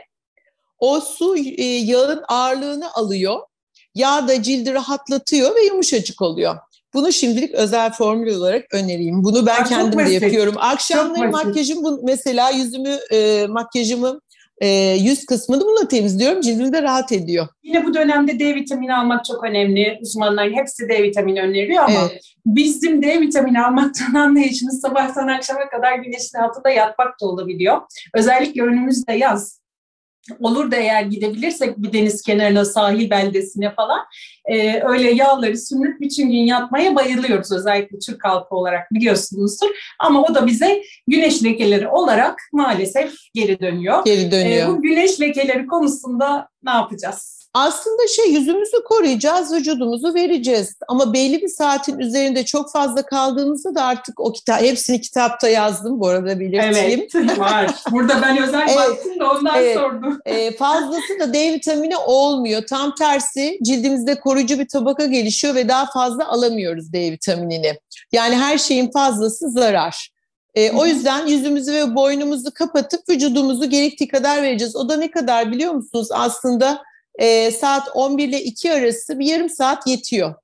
o 0.78 1.00
su 1.00 1.36
e, 1.36 1.64
yağın 1.64 2.22
ağırlığını 2.28 2.92
alıyor. 2.94 3.38
Yağ 3.94 4.28
da 4.28 4.42
cildi 4.42 4.74
rahatlatıyor 4.74 5.56
ve 5.56 5.64
yumuşacık 5.64 6.22
oluyor. 6.22 6.56
Bunu 6.94 7.12
şimdilik 7.12 7.54
özel 7.54 7.92
formül 7.92 8.36
olarak 8.36 8.74
önereyim. 8.74 9.24
Bunu 9.24 9.46
ben 9.46 9.62
Aa, 9.62 9.64
kendim 9.64 9.98
de 9.98 10.10
yapıyorum. 10.10 10.54
Akşamları 10.58 11.30
makyajım 11.30 11.84
bu, 11.84 12.00
mesela 12.04 12.50
yüzümü 12.50 12.98
e, 13.12 13.46
makyajımı 13.46 14.20
e, 14.60 14.68
yüz 15.00 15.26
kısmını 15.26 15.60
bununla 15.60 15.88
temizliyorum. 15.88 16.40
Cildim 16.40 16.72
de 16.72 16.82
rahat 16.82 17.12
ediyor. 17.12 17.48
Yine 17.62 17.84
bu 17.84 17.94
dönemde 17.94 18.38
D 18.38 18.54
vitamini 18.54 18.94
almak 18.94 19.24
çok 19.24 19.44
önemli. 19.44 19.98
Uzmanların 20.02 20.54
hepsi 20.54 20.88
D 20.88 21.02
vitamini 21.02 21.42
öneriyor 21.42 21.84
ama 21.84 22.08
evet. 22.10 22.22
bizim 22.46 23.02
D 23.02 23.20
vitamini 23.20 23.64
almaktan 23.64 24.14
anlayışımız 24.14 24.80
sabahtan 24.80 25.28
akşama 25.28 25.68
kadar 25.68 25.94
güneşin 25.94 26.38
altında 26.38 26.70
yatmak 26.70 27.20
da 27.20 27.26
olabiliyor. 27.26 27.80
Özellikle 28.14 28.62
önümüzde 28.62 29.12
yaz 29.12 29.60
olur 30.40 30.70
da 30.70 30.76
eğer 30.76 31.02
gidebilirsek 31.02 31.78
bir 31.78 31.92
deniz 31.92 32.22
kenarına, 32.22 32.64
sahil 32.64 33.10
beldesine 33.10 33.74
falan 33.74 34.00
e, 34.44 34.82
öyle 34.82 35.10
yağları 35.10 35.58
sürünüp 35.58 36.00
bütün 36.00 36.30
gün 36.30 36.38
yatmaya 36.38 36.94
bayılıyoruz 36.94 37.52
özellikle 37.52 37.98
Türk 37.98 38.24
halkı 38.24 38.54
olarak 38.54 38.92
biliyorsunuzdur. 38.92 39.68
Ama 39.98 40.22
o 40.22 40.34
da 40.34 40.46
bize 40.46 40.82
güneş 41.06 41.44
lekeleri 41.44 41.88
olarak 41.88 42.40
maalesef 42.52 43.14
geri 43.34 43.60
dönüyor. 43.60 44.04
Geri 44.04 44.30
dönüyor. 44.30 44.68
E, 44.68 44.68
bu 44.68 44.82
güneş 44.82 45.20
lekeleri 45.20 45.66
konusunda 45.66 46.48
ne 46.62 46.70
yapacağız? 46.70 47.37
Aslında 47.54 48.06
şey 48.16 48.32
yüzümüzü 48.32 48.84
koruyacağız, 48.84 49.52
vücudumuzu 49.52 50.14
vereceğiz. 50.14 50.76
Ama 50.88 51.12
belli 51.12 51.42
bir 51.42 51.48
saatin 51.48 51.98
üzerinde 51.98 52.44
çok 52.44 52.72
fazla 52.72 53.02
kaldığımızda 53.02 53.74
da 53.74 53.84
artık 53.84 54.20
o 54.20 54.32
kitap, 54.32 54.60
hepsini 54.60 55.00
kitapta 55.00 55.48
yazdım 55.48 56.00
bu 56.00 56.08
arada 56.08 56.40
belirteyim. 56.40 57.08
Evet 57.14 57.38
var. 57.38 57.74
Burada 57.90 58.22
ben 58.22 58.42
özel 58.42 58.60
evet, 58.68 58.76
baktım 58.76 59.20
da 59.20 59.30
ondan 59.30 59.54
evet, 59.58 59.76
sordum. 59.76 60.20
E, 60.26 60.56
fazlası 60.56 61.20
da 61.20 61.34
D 61.34 61.52
vitamini 61.52 61.96
olmuyor. 61.96 62.62
Tam 62.66 62.94
tersi 62.94 63.58
cildimizde 63.62 64.20
koruyucu 64.20 64.58
bir 64.58 64.68
tabaka 64.68 65.06
gelişiyor 65.06 65.54
ve 65.54 65.68
daha 65.68 65.86
fazla 65.86 66.28
alamıyoruz 66.28 66.92
D 66.92 67.12
vitaminini. 67.12 67.78
Yani 68.12 68.36
her 68.36 68.58
şeyin 68.58 68.90
fazlası 68.90 69.50
zarar. 69.50 70.10
E, 70.54 70.70
o 70.70 70.86
yüzden 70.86 71.26
yüzümüzü 71.26 71.72
ve 71.72 71.94
boynumuzu 71.94 72.54
kapatıp 72.54 73.08
vücudumuzu 73.08 73.70
gerektiği 73.70 74.08
kadar 74.08 74.42
vereceğiz. 74.42 74.76
O 74.76 74.88
da 74.88 74.96
ne 74.96 75.10
kadar 75.10 75.52
biliyor 75.52 75.72
musunuz? 75.72 76.08
Aslında 76.12 76.82
e, 77.18 77.50
saat 77.50 77.88
11 77.94 78.28
ile 78.28 78.42
2 78.42 78.72
arası 78.72 79.18
bir 79.18 79.26
yarım 79.26 79.50
saat 79.50 79.86
yetiyor 79.86 80.34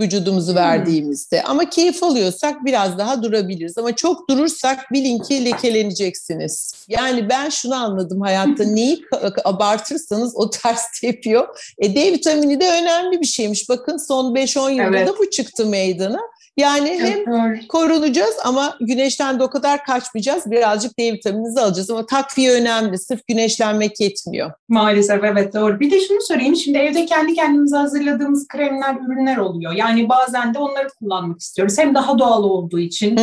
vücudumuzu 0.00 0.52
hmm. 0.52 0.56
verdiğimizde. 0.56 1.42
Ama 1.42 1.70
keyif 1.70 2.02
alıyorsak 2.02 2.64
biraz 2.64 2.98
daha 2.98 3.22
durabiliriz. 3.22 3.78
Ama 3.78 3.96
çok 3.96 4.30
durursak 4.30 4.92
bilin 4.92 5.18
ki 5.18 5.44
lekeleneceksiniz. 5.44 6.84
Yani 6.88 7.28
ben 7.28 7.48
şunu 7.48 7.74
anladım 7.74 8.20
hayatta 8.20 8.64
neyi 8.66 9.04
abartırsanız 9.44 10.36
o 10.36 10.50
ters 10.50 10.82
tepiyor. 11.00 11.48
E, 11.78 11.94
D 11.94 12.12
vitamini 12.12 12.60
de 12.60 12.70
önemli 12.70 13.20
bir 13.20 13.26
şeymiş. 13.26 13.68
Bakın 13.68 13.96
son 13.96 14.34
5-10 14.34 14.70
yılda 14.70 14.98
evet. 14.98 15.08
da 15.08 15.18
bu 15.18 15.30
çıktı 15.30 15.66
meydana. 15.66 16.20
Yani 16.56 16.98
Çok 16.98 17.08
hem 17.08 17.26
doğru. 17.26 17.68
korunacağız 17.68 18.36
ama 18.44 18.76
güneşten 18.80 19.38
de 19.38 19.42
o 19.42 19.50
kadar 19.50 19.84
kaçmayacağız. 19.84 20.50
Birazcık 20.50 20.98
D 20.98 21.12
vitaminimizi 21.12 21.60
alacağız 21.60 21.90
ama 21.90 22.06
takviye 22.06 22.52
önemli. 22.52 22.98
Sırf 22.98 23.26
güneşlenmek 23.26 24.00
yetmiyor. 24.00 24.52
Maalesef 24.68 25.24
evet 25.24 25.54
doğru. 25.54 25.80
Bir 25.80 25.90
de 25.90 26.00
şunu 26.00 26.20
sorayım. 26.20 26.56
Şimdi 26.56 26.78
evde 26.78 27.06
kendi 27.06 27.34
kendimize 27.34 27.76
hazırladığımız 27.76 28.48
kremler, 28.48 28.96
ürünler 29.06 29.36
oluyor. 29.36 29.72
Yani 29.72 30.08
bazen 30.08 30.54
de 30.54 30.58
onları 30.58 30.88
kullanmak 30.98 31.40
istiyoruz. 31.40 31.78
Hem 31.78 31.94
daha 31.94 32.18
doğal 32.18 32.42
olduğu 32.42 32.78
için 32.78 33.16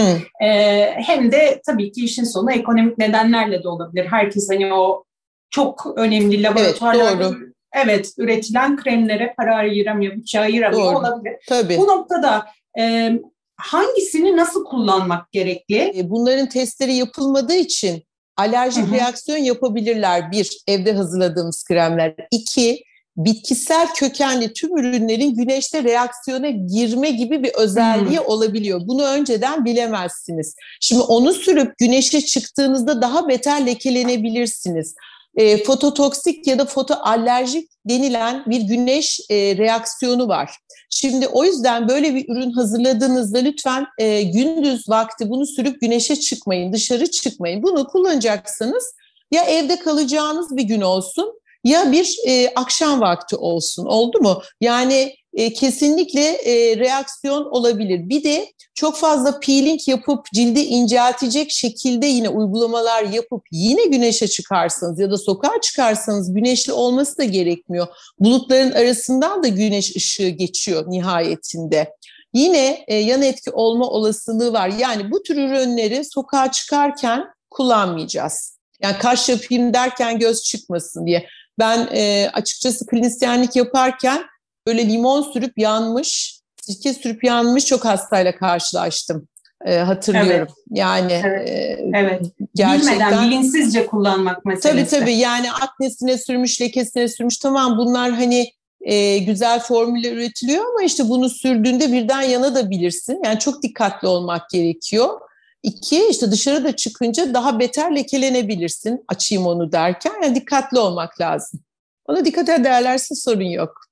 e, 0.43 0.85
hem 0.95 1.31
de 1.31 1.61
tabii 1.65 1.91
ki 1.91 2.05
işin 2.05 2.23
sonu 2.23 2.51
ekonomik 2.51 2.97
nedenlerle 2.97 3.63
de 3.63 3.67
olabilir. 3.67 4.05
Herkes 4.05 4.49
hani 4.49 4.73
o 4.73 5.03
çok 5.49 5.93
önemli 5.95 6.43
laboratuvarlarda 6.43 7.23
evet, 7.23 7.33
doğru. 7.33 7.49
Evet, 7.73 8.13
üretilen 8.17 8.77
kremlere 8.77 9.33
para 9.37 9.55
ayıramıyor, 9.55 10.15
bütçe 10.15 10.39
ayıramıyor 10.39 10.85
Doğru. 10.85 10.97
olabilir. 10.97 11.35
Tabii. 11.49 11.77
Bu 11.77 11.87
noktada 11.87 12.45
e, 12.79 13.11
hangisini 13.57 14.37
nasıl 14.37 14.65
kullanmak 14.65 15.31
gerekli? 15.31 15.93
E, 15.95 16.09
bunların 16.09 16.49
testleri 16.49 16.93
yapılmadığı 16.93 17.55
için 17.55 18.03
alerjik 18.37 18.87
Hı-hı. 18.87 18.95
reaksiyon 18.95 19.37
yapabilirler. 19.37 20.31
Bir, 20.31 20.57
evde 20.67 20.93
hazırladığımız 20.93 21.63
kremler. 21.63 22.15
İki, 22.31 22.83
bitkisel 23.17 23.87
kökenli 23.95 24.53
tüm 24.53 24.77
ürünlerin 24.77 25.35
güneşte 25.35 25.83
reaksiyona 25.83 26.49
girme 26.49 27.09
gibi 27.09 27.43
bir 27.43 27.53
özelliği 27.53 28.19
hmm. 28.19 28.25
olabiliyor. 28.25 28.81
Bunu 28.83 29.05
önceden 29.05 29.65
bilemezsiniz. 29.65 30.55
Şimdi 30.81 31.01
onu 31.01 31.33
sürüp 31.33 31.77
güneşe 31.77 32.21
çıktığınızda 32.21 33.01
daha 33.01 33.27
beter 33.27 33.65
lekelenebilirsiniz 33.65 34.95
e, 35.35 35.63
fototoksik 35.63 36.47
ya 36.47 36.59
da 36.59 36.65
fotoalerjik 36.65 37.69
denilen 37.85 38.43
bir 38.47 38.61
güneş 38.61 39.19
e, 39.29 39.57
reaksiyonu 39.57 40.27
var. 40.27 40.51
Şimdi 40.89 41.27
o 41.27 41.43
yüzden 41.43 41.87
böyle 41.89 42.15
bir 42.15 42.29
ürün 42.29 42.51
hazırladığınızda 42.51 43.39
lütfen 43.39 43.85
e, 43.97 44.21
gündüz 44.23 44.89
vakti 44.89 45.29
bunu 45.29 45.45
sürüp 45.45 45.81
güneşe 45.81 46.15
çıkmayın, 46.15 46.73
dışarı 46.73 47.11
çıkmayın. 47.11 47.63
Bunu 47.63 47.87
kullanacaksanız 47.87 48.93
ya 49.31 49.43
evde 49.43 49.79
kalacağınız 49.79 50.57
bir 50.57 50.63
gün 50.63 50.81
olsun 50.81 51.39
ya 51.63 51.91
bir 51.91 52.17
e, 52.27 52.53
akşam 52.55 53.01
vakti 53.01 53.35
olsun 53.35 53.85
oldu 53.85 54.19
mu? 54.21 54.41
Yani 54.61 55.15
e, 55.33 55.53
kesinlikle 55.53 56.21
e, 56.21 56.77
reaksiyon 56.77 57.45
olabilir. 57.45 58.09
Bir 58.09 58.23
de 58.23 58.47
çok 58.75 58.97
fazla 58.97 59.39
peeling 59.39 59.87
yapıp 59.87 60.25
cildi 60.33 60.59
inceltecek 60.59 61.51
şekilde 61.51 62.05
yine 62.05 62.29
uygulamalar 62.29 63.03
yapıp 63.03 63.43
yine 63.51 63.85
güneşe 63.85 64.27
çıkarsanız 64.27 64.99
ya 64.99 65.11
da 65.11 65.17
sokağa 65.17 65.61
çıkarsanız 65.61 66.33
güneşli 66.33 66.73
olması 66.73 67.17
da 67.17 67.23
gerekmiyor. 67.23 67.87
Bulutların 68.19 68.71
arasından 68.71 69.43
da 69.43 69.47
güneş 69.47 69.95
ışığı 69.95 70.29
geçiyor 70.29 70.85
nihayetinde. 70.87 71.93
Yine 72.33 72.85
e, 72.87 72.95
yan 72.95 73.21
etki 73.21 73.51
olma 73.51 73.87
olasılığı 73.87 74.53
var. 74.53 74.71
Yani 74.79 75.11
bu 75.11 75.23
tür 75.23 75.37
ürünleri 75.37 76.05
sokağa 76.05 76.51
çıkarken 76.51 77.25
kullanmayacağız. 77.49 78.59
Yani 78.81 78.97
kaş 78.97 79.29
yapayım 79.29 79.73
derken 79.73 80.19
göz 80.19 80.43
çıkmasın 80.43 81.05
diye. 81.05 81.27
Ben 81.59 81.89
e, 81.93 82.29
açıkçası 82.33 82.85
klinisyenlik 82.85 83.55
yaparken 83.55 84.23
böyle 84.69 84.89
limon 84.89 85.21
sürüp 85.21 85.57
yanmış, 85.57 86.39
sirke 86.61 86.93
sürüp 86.93 87.23
yanmış 87.23 87.65
çok 87.65 87.85
hastayla 87.85 88.35
karşılaştım. 88.35 89.27
E, 89.65 89.77
hatırlıyorum. 89.77 90.47
Evet. 90.49 90.51
Yani 90.71 91.21
evet. 91.25 91.49
E, 91.49 91.91
evet. 91.93 92.21
gerçekten 92.55 92.99
bilmeden 92.99 93.27
bilinçsizce 93.27 93.85
kullanmak 93.85 94.45
meselesi. 94.45 94.91
Tabii 94.91 95.01
tabii 95.01 95.15
yani 95.15 95.51
aknesine 95.51 96.17
sürmüş, 96.17 96.61
lekesine 96.61 97.07
sürmüş. 97.07 97.37
Tamam 97.37 97.77
bunlar 97.77 98.11
hani 98.11 98.51
e, 98.81 99.17
güzel 99.17 99.59
formüller 99.59 100.11
üretiliyor 100.11 100.65
ama 100.65 100.83
işte 100.83 101.09
bunu 101.09 101.29
sürdüğünde 101.29 101.91
birden 101.91 102.21
yana 102.21 102.55
da 102.55 102.69
bilirsin. 102.69 103.21
Yani 103.25 103.39
çok 103.39 103.63
dikkatli 103.63 104.07
olmak 104.07 104.49
gerekiyor. 104.49 105.19
İki, 105.63 106.07
işte 106.09 106.31
dışarıda 106.31 106.75
çıkınca 106.75 107.33
daha 107.33 107.59
beter 107.59 107.95
lekelenebilirsin 107.95 109.05
açayım 109.07 109.45
onu 109.45 109.71
derken. 109.71 110.13
Yani 110.23 110.35
dikkatli 110.35 110.79
olmak 110.79 111.21
lazım. 111.21 111.59
Ona 112.05 112.25
dikkat 112.25 112.49
ederlerse 112.49 113.15
sorun 113.15 113.41
yok. 113.41 113.88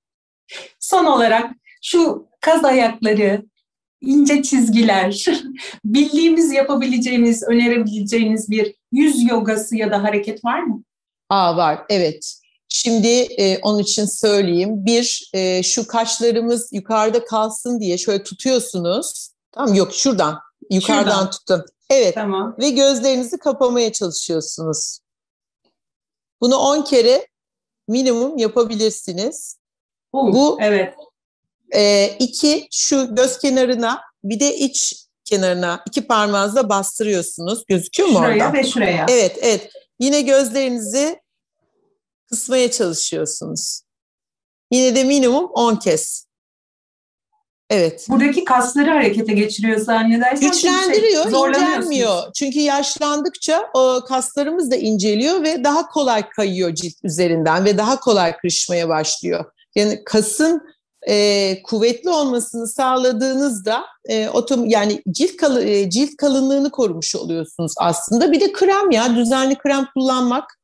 Son 0.79 1.05
olarak 1.05 1.51
şu 1.83 2.27
kaz 2.41 2.65
ayakları, 2.65 3.45
ince 4.01 4.43
çizgiler, 4.43 5.25
bildiğimiz, 5.86 6.51
yapabileceğimiz, 6.51 7.43
önerebileceğiniz 7.43 8.49
bir 8.49 8.75
yüz 8.91 9.29
yogası 9.29 9.75
ya 9.75 9.91
da 9.91 10.03
hareket 10.03 10.45
var 10.45 10.63
mı? 10.63 10.83
Aa 11.29 11.57
var, 11.57 11.86
evet. 11.89 12.33
Şimdi 12.69 13.07
e, 13.07 13.57
onun 13.57 13.79
için 13.79 14.05
söyleyeyim. 14.05 14.86
Bir, 14.86 15.29
e, 15.33 15.63
şu 15.63 15.88
kaşlarımız 15.88 16.73
yukarıda 16.73 17.25
kalsın 17.25 17.79
diye 17.79 17.97
şöyle 17.97 18.23
tutuyorsunuz. 18.23 19.29
Tamam 19.51 19.73
yok 19.73 19.93
şuradan 19.93 20.39
Yukarıdan 20.69 21.12
Şuradan. 21.12 21.31
tutun. 21.31 21.65
Evet. 21.89 22.15
Tamam. 22.15 22.55
Ve 22.60 22.69
gözlerinizi 22.69 23.38
kapamaya 23.38 23.91
çalışıyorsunuz. 23.91 24.99
Bunu 26.41 26.55
10 26.55 26.81
kere 26.81 27.27
minimum 27.88 28.38
yapabilirsiniz. 28.38 29.57
Uh, 30.17 30.34
Bu 30.34 30.58
evet. 30.62 30.93
E, 31.75 32.10
iki 32.19 32.67
şu 32.71 33.15
göz 33.15 33.39
kenarına 33.39 34.01
bir 34.23 34.39
de 34.39 34.56
iç 34.56 35.08
kenarına 35.25 35.84
iki 35.88 36.08
parmağınızla 36.08 36.69
bastırıyorsunuz. 36.69 37.63
Gözüküyor 37.67 38.10
mu 38.10 38.15
şuraya 38.15 38.34
orada? 38.34 38.45
Şuraya 38.47 38.53
ve 38.53 38.63
şuraya. 38.63 39.06
Evet, 39.10 39.38
evet. 39.41 39.69
Yine 39.99 40.21
gözlerinizi 40.21 41.19
kısmaya 42.30 42.71
çalışıyorsunuz. 42.71 43.82
Yine 44.71 44.95
de 44.95 45.03
minimum 45.03 45.45
10 45.45 45.75
kez. 45.75 46.27
Evet. 47.69 48.06
Buradaki 48.10 48.43
kasları 48.43 48.91
harekete 48.91 49.34
geçiriyor 49.34 49.80
zannedersem. 49.80 50.51
Güçlendiriyor, 50.51 51.23
şey, 51.23 51.49
incelmiyor. 51.49 52.34
Çünkü 52.36 52.60
yaşlandıkça 52.60 53.69
o 53.73 54.01
kaslarımız 54.08 54.71
da 54.71 54.75
inceliyor 54.75 55.43
ve 55.43 55.63
daha 55.63 55.88
kolay 55.88 56.30
kayıyor 56.30 56.75
cilt 56.75 56.93
üzerinden 57.03 57.65
ve 57.65 57.77
daha 57.77 57.99
kolay 57.99 58.38
kırışmaya 58.38 58.89
başlıyor. 58.89 59.45
Yani 59.75 60.03
kasın 60.06 60.62
e, 61.08 61.62
kuvvetli 61.63 62.10
olmasını 62.10 62.67
sağladığınızda 62.67 63.86
e, 64.06 64.30
otom 64.30 64.65
yani 64.65 65.01
cilt 65.12 65.38
kalı, 65.38 65.63
e, 65.63 65.89
cilt 65.89 66.17
kalınlığını 66.17 66.71
korumuş 66.71 67.15
oluyorsunuz 67.15 67.73
aslında. 67.77 68.32
Bir 68.32 68.41
de 68.41 68.51
krem 68.51 68.91
ya 68.91 69.15
düzenli 69.15 69.58
krem 69.58 69.88
kullanmak 69.93 70.58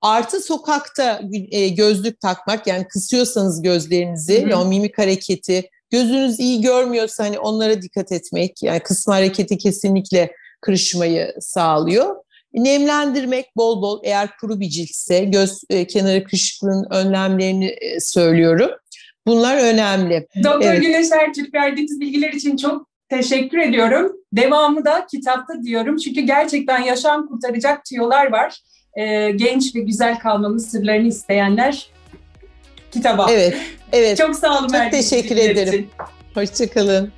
artı 0.00 0.40
sokakta 0.40 1.22
e, 1.50 1.68
gözlük 1.68 2.20
takmak 2.20 2.66
yani 2.66 2.88
kısıyorsanız 2.88 3.62
gözlerinizi 3.62 4.46
Hı-hı. 4.46 4.58
o 4.58 4.64
mimik 4.64 4.98
hareketi 4.98 5.70
gözünüz 5.90 6.40
iyi 6.40 6.60
görmüyorsa 6.60 7.24
hani 7.24 7.38
onlara 7.38 7.82
dikkat 7.82 8.12
etmek 8.12 8.62
yani 8.62 8.80
kısma 8.80 9.14
hareketi 9.14 9.58
kesinlikle 9.58 10.32
kırışmayı 10.60 11.34
sağlıyor. 11.40 12.16
Nemlendirmek 12.54 13.56
bol 13.56 13.82
bol 13.82 14.00
eğer 14.04 14.36
kuru 14.40 14.60
bir 14.60 14.68
ciltse 14.68 15.24
göz 15.24 15.60
e, 15.70 15.86
kenarı 15.86 16.24
kırışıklığın 16.24 16.86
önlemlerini 16.90 17.66
e, 17.66 18.00
söylüyorum. 18.00 18.70
Bunlar 19.26 19.56
önemli. 19.56 20.26
Doktor 20.44 20.70
evet. 20.70 20.82
Güneş 20.82 21.12
Ertürk 21.12 21.54
verdiğiniz 21.54 22.00
bilgiler 22.00 22.32
için 22.32 22.56
çok 22.56 22.86
teşekkür 23.08 23.58
ediyorum. 23.58 24.12
Devamı 24.32 24.84
da 24.84 25.06
kitapta 25.10 25.62
diyorum. 25.62 25.96
Çünkü 25.96 26.20
gerçekten 26.20 26.82
yaşam 26.82 27.28
kurtaracak 27.28 27.84
tüyolar 27.84 28.32
var. 28.32 28.60
Ee, 28.96 29.30
genç 29.30 29.74
ve 29.74 29.80
güzel 29.80 30.18
kalmamız 30.18 30.70
sırlarını 30.70 31.08
isteyenler 31.08 31.90
kitaba. 32.90 33.26
Evet, 33.30 33.56
evet. 33.92 34.18
Çok 34.18 34.36
sağ 34.36 34.58
olun. 34.58 34.68
Çok 34.68 34.90
teşekkür 34.90 35.36
ederim. 35.36 35.88
Hoşçakalın. 36.34 37.12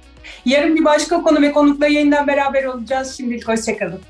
Yarın 0.44 0.76
bir 0.76 0.84
başka 0.84 1.22
konu 1.22 1.42
ve 1.42 1.52
konukla 1.52 1.86
yeniden 1.86 2.26
beraber 2.26 2.64
olacağız. 2.64 3.16
Şimdilik 3.16 3.48
hoşçakalın. 3.48 4.00